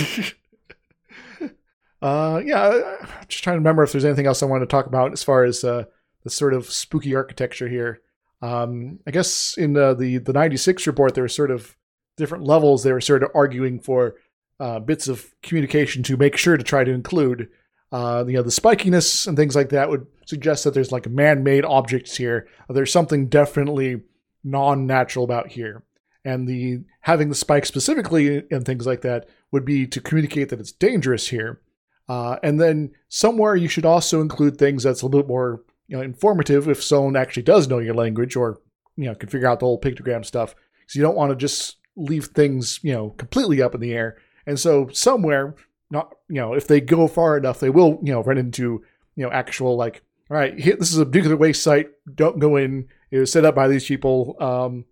[2.02, 4.84] uh, yeah, I'm just trying to remember if there's anything else I wanted to talk
[4.84, 5.84] about as far as uh,
[6.22, 8.02] the sort of spooky architecture here.
[8.42, 11.78] Um, I guess in uh, the the '96 report, there were sort of
[12.18, 12.82] different levels.
[12.82, 14.16] They were sort of arguing for
[14.60, 17.48] uh, bits of communication to make sure to try to include.
[17.90, 21.64] Uh, you know, the spikiness and things like that would suggest that there's like man-made
[21.64, 22.48] objects here.
[22.68, 24.02] There's something definitely
[24.46, 25.82] non-natural about here
[26.24, 30.60] and the having the spike specifically and things like that would be to communicate that
[30.60, 31.60] it's dangerous here.
[32.08, 35.96] Uh, and then somewhere you should also include things that's a little bit more you
[35.96, 38.60] know, informative if someone actually does know your language or
[38.96, 40.54] you know can figure out the whole pictogram stuff.
[40.80, 44.18] Because you don't want to just leave things you know completely up in the air.
[44.46, 45.54] And so somewhere,
[45.90, 48.82] not you know, if they go far enough, they will you know run into
[49.14, 51.90] you know actual like, all right, this is a nuclear waste site.
[52.12, 52.88] Don't go in.
[53.10, 54.36] It was set up by these people.
[54.40, 54.84] Um,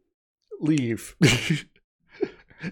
[0.60, 1.16] leave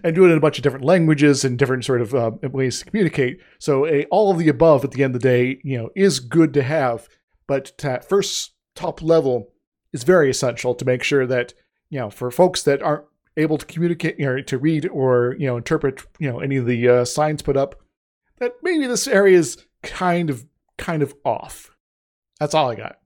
[0.03, 2.79] and do it in a bunch of different languages and different sort of uh, ways
[2.79, 5.77] to communicate so a, all of the above at the end of the day you
[5.77, 7.07] know is good to have
[7.47, 9.49] but that first top level
[9.91, 11.53] is very essential to make sure that
[11.89, 13.05] you know for folks that aren't
[13.37, 16.87] able to communicate or to read or you know interpret you know any of the
[16.87, 17.81] uh, signs put up
[18.39, 20.45] that maybe this area is kind of
[20.77, 21.75] kind of off
[22.39, 22.97] that's all i got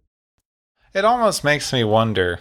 [0.97, 2.39] It almost makes me wonder,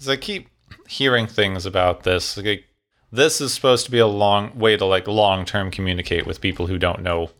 [0.00, 0.48] as I keep
[0.88, 2.38] hearing things about this.
[2.38, 2.64] Like,
[3.12, 6.68] this is supposed to be a long way to like long term communicate with people
[6.68, 7.32] who don't know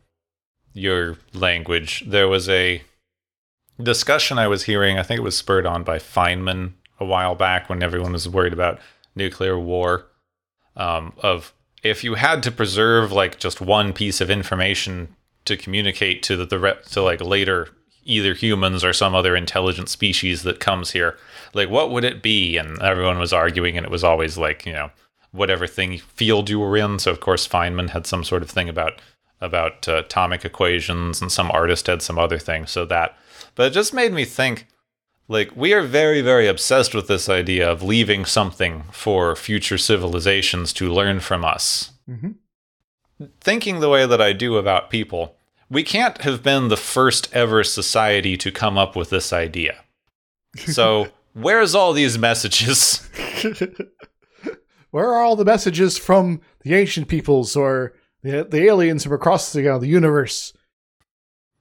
[0.74, 2.04] your language.
[2.06, 2.82] There was a
[3.82, 4.98] discussion I was hearing.
[4.98, 8.52] I think it was spurred on by Feynman a while back when everyone was worried
[8.52, 8.78] about
[9.14, 10.04] nuclear war.
[10.76, 15.16] Um, of if you had to preserve like just one piece of information
[15.46, 17.70] to communicate to the, the re- to like later
[18.06, 21.18] either humans or some other intelligent species that comes here,
[21.52, 22.56] like what would it be?
[22.56, 24.90] And everyone was arguing, and it was always like you know
[25.32, 26.98] whatever thing field you were in.
[26.98, 29.00] So of course Feynman had some sort of thing about
[29.40, 32.66] about uh, atomic equations, and some artist had some other thing.
[32.66, 33.16] So that,
[33.54, 34.66] but it just made me think.
[35.28, 40.72] Like, we are very, very obsessed with this idea of leaving something for future civilizations
[40.74, 41.90] to learn from us.
[42.06, 42.32] hmm
[43.40, 45.35] Thinking the way that I do about people,
[45.70, 49.76] we can't have been the first ever society to come up with this idea.
[50.56, 53.08] So, where's all these messages?
[54.90, 57.92] Where are all the messages from the ancient peoples or
[58.22, 60.54] the, the aliens from across the, you know, the universe?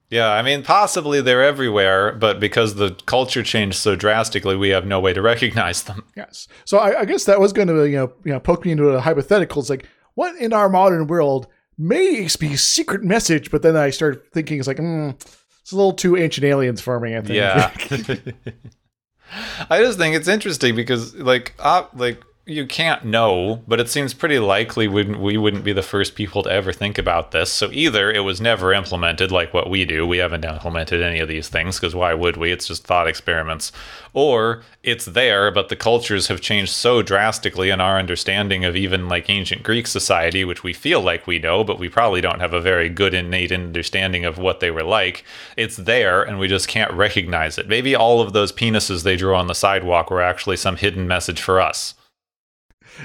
[0.08, 4.86] Yeah, I mean, possibly they're everywhere, but because the culture changed so drastically, we have
[4.86, 6.04] no way to recognize them.
[6.16, 6.46] Yes.
[6.64, 8.88] So I, I guess that was going to you know you know poke me into
[8.88, 9.60] a hypothetical.
[9.60, 11.48] It's like what in our modern world
[11.78, 15.14] may be a secret message, but then I started thinking it's like mm,
[15.62, 17.16] it's a little too ancient aliens for me.
[17.16, 17.34] I think.
[17.34, 17.72] Yeah.
[19.70, 24.14] I just think it's interesting because, like, uh, like you can't know, but it seems
[24.14, 27.50] pretty likely we we wouldn't be the first people to ever think about this.
[27.50, 30.06] So either it was never implemented, like what we do.
[30.06, 32.52] We haven't implemented any of these things because why would we?
[32.52, 33.72] It's just thought experiments.
[34.12, 39.08] Or it's there, but the cultures have changed so drastically in our understanding of even
[39.08, 42.52] like ancient Greek society, which we feel like we know, but we probably don't have
[42.52, 45.24] a very good innate understanding of what they were like.
[45.56, 47.66] It's there, and we just can't recognize it.
[47.66, 51.42] Maybe all of those penises they drew on the sidewalk were actually some hidden message
[51.42, 51.94] for us.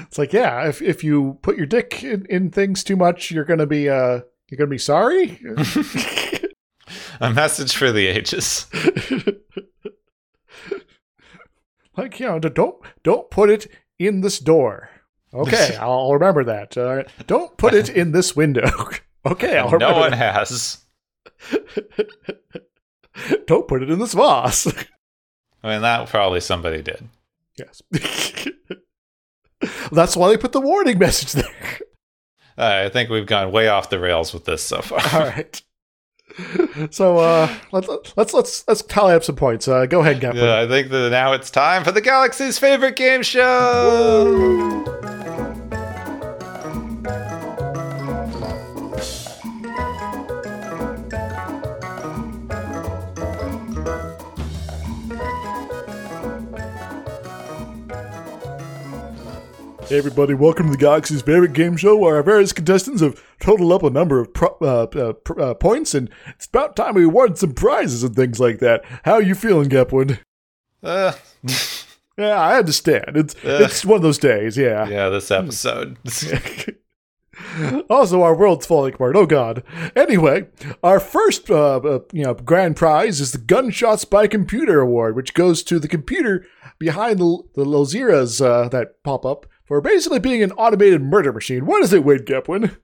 [0.00, 3.44] It's like yeah, if if you put your dick in, in things too much, you're
[3.44, 5.40] gonna be uh you're gonna be sorry.
[7.20, 8.66] A message for the ages.
[11.96, 13.68] like you know, don't don't put it
[13.98, 14.90] in this door.
[15.34, 16.76] Okay, I'll remember that.
[16.76, 17.08] All right.
[17.26, 18.70] Don't put it in this window.
[19.24, 19.94] okay, I'll remember.
[19.94, 20.48] no one that.
[20.48, 20.84] has.
[23.46, 24.66] Don't put it in this vase.
[25.62, 27.08] I mean, that probably somebody did.
[27.56, 27.82] yes.
[29.90, 31.78] That's why they put the warning message there.
[32.56, 35.00] I think we've gone way off the rails with this so far.
[35.20, 35.62] All right.
[36.90, 39.68] So uh, let's let's let's let's tally up some points.
[39.68, 40.42] Uh, go ahead, Gavin.
[40.42, 45.11] Yeah, I think that now it's time for the galaxy's favorite game show.
[59.92, 63.72] Hey everybody, welcome to the Galaxy's favorite game show where our various contestants have totaled
[63.72, 67.04] up a number of pro- uh, uh, pr- uh, points, and it's about time we
[67.04, 68.82] award some prizes and things like that.
[69.04, 70.20] How are you feeling, Gepwood?
[70.82, 71.12] Uh,
[72.16, 73.18] Yeah, I understand.
[73.18, 74.88] It's it's one of those days, yeah.
[74.88, 75.98] yeah, this episode.
[77.90, 79.14] also, our world's falling apart.
[79.14, 79.62] Oh God.
[79.94, 80.46] Anyway,
[80.82, 85.34] our first, uh, uh, you know, grand prize is the Gunshots by Computer Award, which
[85.34, 86.46] goes to the computer
[86.78, 91.66] behind the, the Losiras uh, that pop up for basically being an automated murder machine.
[91.66, 92.76] What does it win, Gepwin?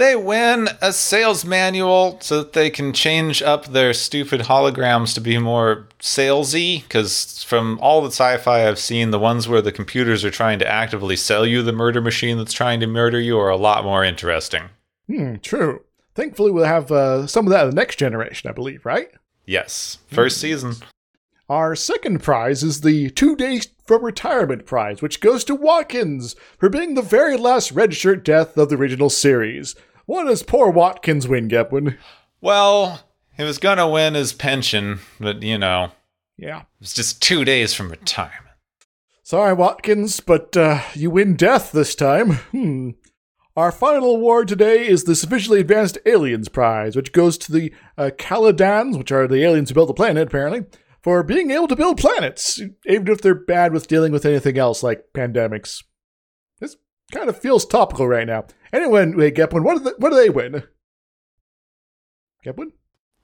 [0.00, 5.20] they win a sales manual so that they can change up their stupid holograms to
[5.20, 6.82] be more salesy.
[6.82, 10.66] Because from all the sci-fi I've seen, the ones where the computers are trying to
[10.66, 14.02] actively sell you the murder machine that's trying to murder you are a lot more
[14.02, 14.70] interesting.
[15.06, 15.84] Hmm, true.
[16.14, 19.10] Thankfully, we'll have uh, some of that in the next generation, I believe, right?
[19.44, 20.76] Yes, first season.
[21.50, 26.68] Our second prize is the Two Days from Retirement prize, which goes to Watkins for
[26.68, 29.74] being the very last red shirt death of the original series.
[30.06, 31.96] What does poor Watkins win, Gepwin?
[32.40, 33.00] Well,
[33.36, 35.90] he was gonna win his pension, but you know,
[36.38, 36.60] Yeah.
[36.60, 38.46] it was just two days from retirement.
[39.24, 42.34] Sorry, Watkins, but uh, you win death this time.
[42.52, 42.90] Hmm.
[43.56, 48.10] Our final award today is the Sufficiently Advanced Aliens Prize, which goes to the uh,
[48.16, 50.64] Kalandans, which are the aliens who built the planet, apparently,
[51.02, 54.82] for being able to build planets, even if they're bad with dealing with anything else
[54.82, 55.82] like pandemics.
[56.60, 56.76] This
[57.12, 58.44] kind of feels topical right now.
[58.72, 60.62] Anyway, wait, Gepwin, what do they, what do they win?
[62.44, 62.72] Gepwin?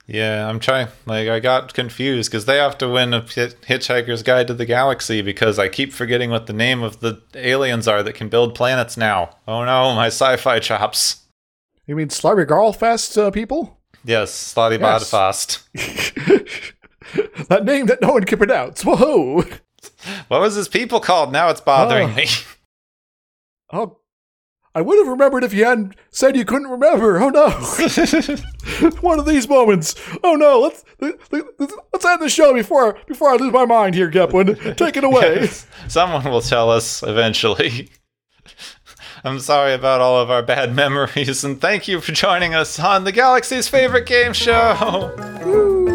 [0.07, 0.87] Yeah, I'm trying.
[1.05, 5.21] Like, I got confused because they have to win a Hitchhiker's Guide to the Galaxy
[5.21, 8.95] because I keep forgetting what the name of the aliens are that can build planets
[8.95, 9.31] now.
[9.47, 11.25] Oh no, my sci-fi chops.
[11.85, 13.77] You mean Slurry Garlfest uh, people?
[14.05, 15.11] Yes, Slotty Yes.
[15.11, 16.71] Bodfast.
[17.49, 18.83] that name that no one can pronounce.
[18.83, 19.43] Whoa!
[20.27, 21.31] What was his people called?
[21.31, 22.15] Now it's bothering Oh.
[22.15, 22.25] me.
[23.73, 23.97] Oh,
[24.73, 27.19] I would have remembered if you hadn't said you couldn't remember.
[27.21, 27.49] Oh no!
[29.01, 29.93] One of these moments.
[30.23, 30.59] Oh no!
[30.61, 34.77] Let's let's end the show before before I lose my mind here, Gepwin.
[34.77, 35.41] Take it away.
[35.41, 35.67] Yes.
[35.89, 37.89] Someone will tell us eventually.
[39.25, 43.03] I'm sorry about all of our bad memories, and thank you for joining us on
[43.03, 45.85] the Galaxy's favorite game show.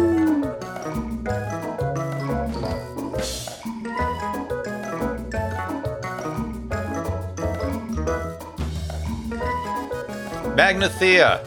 [10.55, 11.43] Magrathea.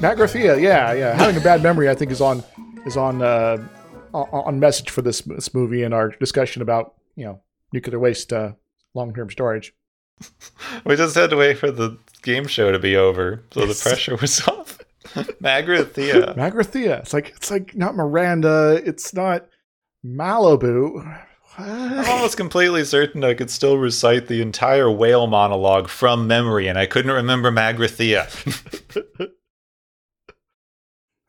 [0.00, 1.14] Magrathea, yeah, yeah.
[1.14, 2.44] Having a bad memory, I think, is on
[2.84, 3.56] is on uh,
[4.12, 7.40] on message for this this movie and our discussion about you know
[7.72, 8.52] nuclear waste uh,
[8.94, 9.72] long term storage.
[10.84, 13.82] we just had to wait for the game show to be over, so yes.
[13.82, 14.78] the pressure was off.
[15.42, 16.36] Magrathea.
[16.36, 17.00] Magrathea.
[17.00, 18.80] It's like it's like not Miranda.
[18.84, 19.46] It's not
[20.04, 21.18] Malibu.
[21.60, 26.78] I'm almost completely certain I could still recite the entire whale monologue from memory, and
[26.78, 28.28] I couldn't remember Magrathea.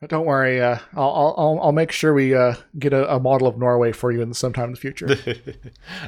[0.08, 3.56] Don't worry, uh, I'll, I'll I'll make sure we uh, get a, a, model of
[3.56, 5.06] Norway for you in sometime in the future.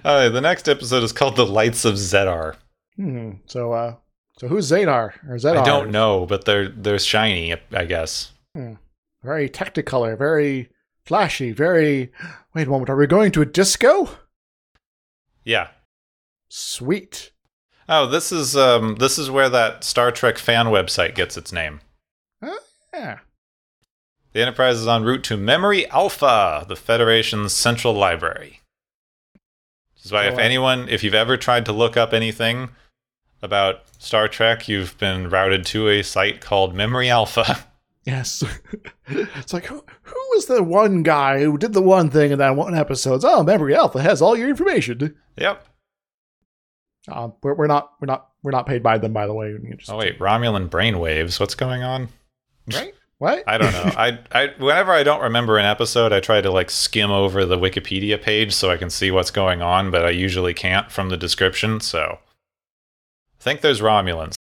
[0.05, 2.57] All right, the next episode is called "The Lights of Zetar."
[2.97, 3.33] Hmm.
[3.47, 3.95] So, uh,
[4.37, 5.59] so who's Zadar or Zedar?
[5.59, 8.33] I don't know, but they're they're shiny, I guess.
[8.57, 8.75] Hmm.
[9.22, 10.70] Very technicolor, very
[11.07, 12.13] flashy, very.
[12.55, 14.09] Wait a moment, are we going to a disco?
[15.45, 15.69] Yeah.
[16.49, 17.33] Sweet.
[17.89, 21.81] Oh, this is um this is where that Star Trek fan website gets its name.
[22.43, 22.53] Uh,
[22.93, 23.19] yeah.
[24.33, 28.61] The Enterprise is en route to Memory Alpha, the Federation's central library.
[29.95, 32.71] This is why, oh, if anyone, if you've ever tried to look up anything
[33.43, 37.65] about Star Trek, you've been routed to a site called Memory Alpha.
[38.05, 38.45] Yes.
[39.07, 42.57] it's like, who, who was the one guy who did the one thing in that
[42.57, 43.25] one episode?
[43.25, 45.17] Oh, Memory Alpha has all your information.
[45.37, 45.67] Yep.
[47.09, 49.55] Uh, we're, we're not we're not we're not paid by them, by the way.
[49.77, 51.39] Just, oh wait, Romulan brainwaves.
[51.39, 52.09] What's going on?
[52.73, 52.95] Right?
[53.19, 53.45] What?
[53.47, 53.93] I don't know.
[53.97, 57.57] I, I whenever I don't remember an episode, I try to like skim over the
[57.57, 61.17] Wikipedia page so I can see what's going on, but I usually can't from the
[61.17, 61.79] description.
[61.81, 64.35] So, I think there's Romulans.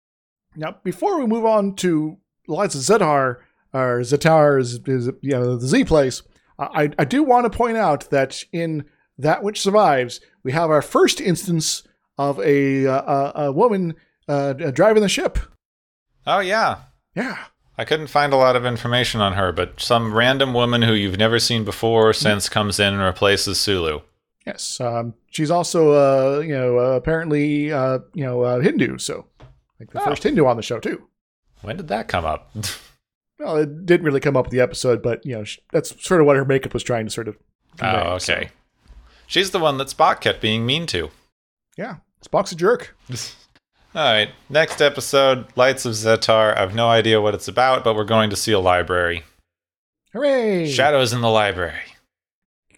[0.56, 3.40] Now, before we move on to Lights of Zetar,
[3.74, 6.24] or Zetar is, is you know the Z place,
[6.60, 8.86] I, I do want to point out that in
[9.18, 11.84] That Which Survives, we have our first instance
[12.18, 13.96] of a a, a woman
[14.28, 15.40] uh, driving the ship.
[16.28, 16.80] Oh yeah,
[17.16, 17.38] yeah.
[17.78, 21.18] I couldn't find a lot of information on her, but some random woman who you've
[21.18, 24.02] never seen before or since comes in and replaces Sulu.
[24.46, 28.98] Yes, um, she's also, uh, you know, uh, apparently, uh, you know, uh, Hindu.
[28.98, 29.26] So,
[29.80, 30.06] like the oh.
[30.06, 31.08] first Hindu on the show too.
[31.62, 32.52] When did that come up?
[33.42, 36.28] well, it didn't really come up with the episode, but you know, that's sort of
[36.28, 37.36] what her makeup was trying to sort of.
[37.36, 38.46] Oh, convey, oh, okay.
[38.46, 38.92] So.
[39.28, 41.10] She's the one that Spock kept being mean to.
[41.78, 42.96] Yeah, Spock's a jerk.
[43.94, 46.56] All right, next episode, Lights of Zetar.
[46.56, 49.24] I have no idea what it's about, but we're going to see a library.
[50.14, 50.70] Hooray!
[50.70, 51.82] Shadows in the library.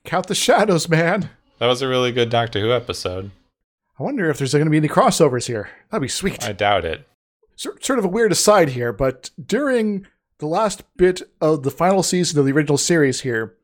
[0.05, 1.29] Count the shadows, man.
[1.59, 3.31] That was a really good Doctor Who episode.
[3.99, 5.69] I wonder if there's going to be any crossovers here.
[5.89, 6.43] That'd be sweet.
[6.43, 7.07] I doubt it.
[7.55, 10.07] Sort of a weird aside here, but during
[10.43, 13.55] the last bit of the final season of the original series here,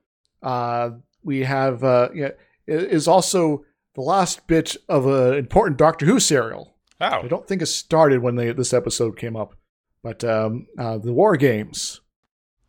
[0.42, 2.30] uh, we have uh, yeah,
[2.68, 3.66] is also
[3.96, 6.78] the last bit of an important Doctor Who serial.
[7.02, 7.06] Oh.
[7.06, 9.56] I don't think it started when they, this episode came up,
[10.02, 12.00] but um, uh, the War Games.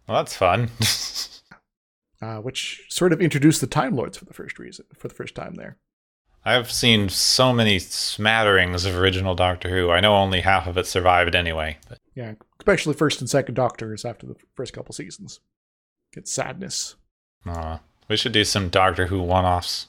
[0.09, 0.71] Well, that's fun.
[2.21, 5.37] uh, which sort of introduced the Time Lords for the first reason, for the first
[5.37, 5.77] time there.
[6.45, 9.91] I've seen so many smatterings of original Doctor Who.
[9.91, 11.79] I know only half of it survived anyway.
[11.89, 11.99] But.
[12.17, 15.41] Yeah, especially first and second Doctors after the first couple seasons.
[16.13, 16.95] Get sadness.
[17.47, 19.87] Uh, we should do some Doctor Who one-offs.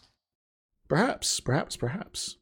[0.87, 2.37] Perhaps, perhaps, perhaps.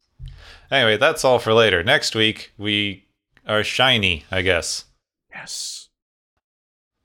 [0.70, 1.84] Anyway, that's all for later.
[1.84, 3.08] Next week, we
[3.48, 4.86] are shiny, I guess.
[5.32, 5.90] Yes.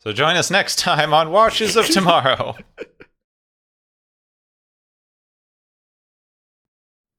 [0.01, 2.57] So join us next time on Watchers of Tomorrow.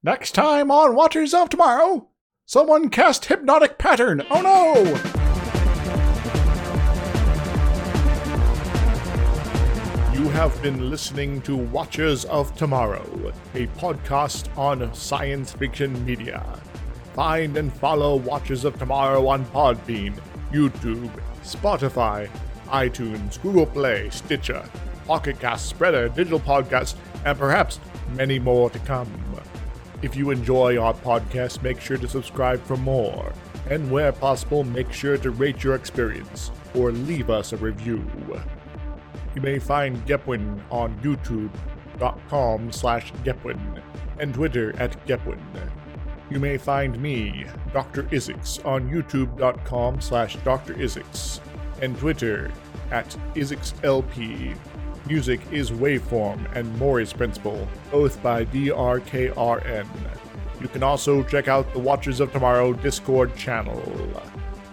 [0.03, 2.09] next time on Watchers of Tomorrow,
[2.45, 4.21] someone cast hypnotic pattern.
[4.29, 5.24] Oh no!
[10.35, 16.45] Have been listening to Watchers of Tomorrow, a podcast on science fiction media.
[17.13, 20.13] Find and follow Watchers of Tomorrow on Podbean,
[20.51, 21.09] YouTube,
[21.41, 22.29] Spotify,
[22.67, 24.67] iTunes, Google Play, Stitcher,
[25.07, 27.79] Pocket Cast, Spreaker, Digital Podcast, and perhaps
[28.11, 29.09] many more to come.
[30.01, 33.31] If you enjoy our podcast, make sure to subscribe for more.
[33.69, 38.05] And where possible, make sure to rate your experience or leave us a review.
[39.35, 43.81] You may find Gepwin on youtube.com slash Gepwin
[44.19, 45.41] and Twitter at Gepwin.
[46.29, 48.03] You may find me, Dr.
[48.03, 50.73] Isix, on youtube.com slash Dr.
[50.75, 51.41] Isix
[51.81, 52.49] and Twitter
[52.91, 54.55] at IsixLP.
[55.07, 59.87] Music is Waveform and Maury's Principle, both by DRKRN.
[60.61, 63.83] You can also check out the Watchers of Tomorrow Discord channel.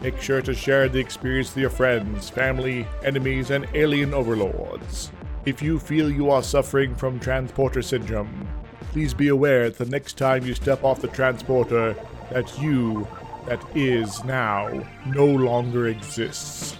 [0.02, 5.12] Make sure to share the experience with your friends, family, enemies, and alien overlords.
[5.46, 8.48] If you feel you are suffering from transporter syndrome,
[8.90, 11.94] please be aware that the next time you step off the transporter,
[12.32, 13.06] that you,
[13.46, 16.76] that is now, no longer exists.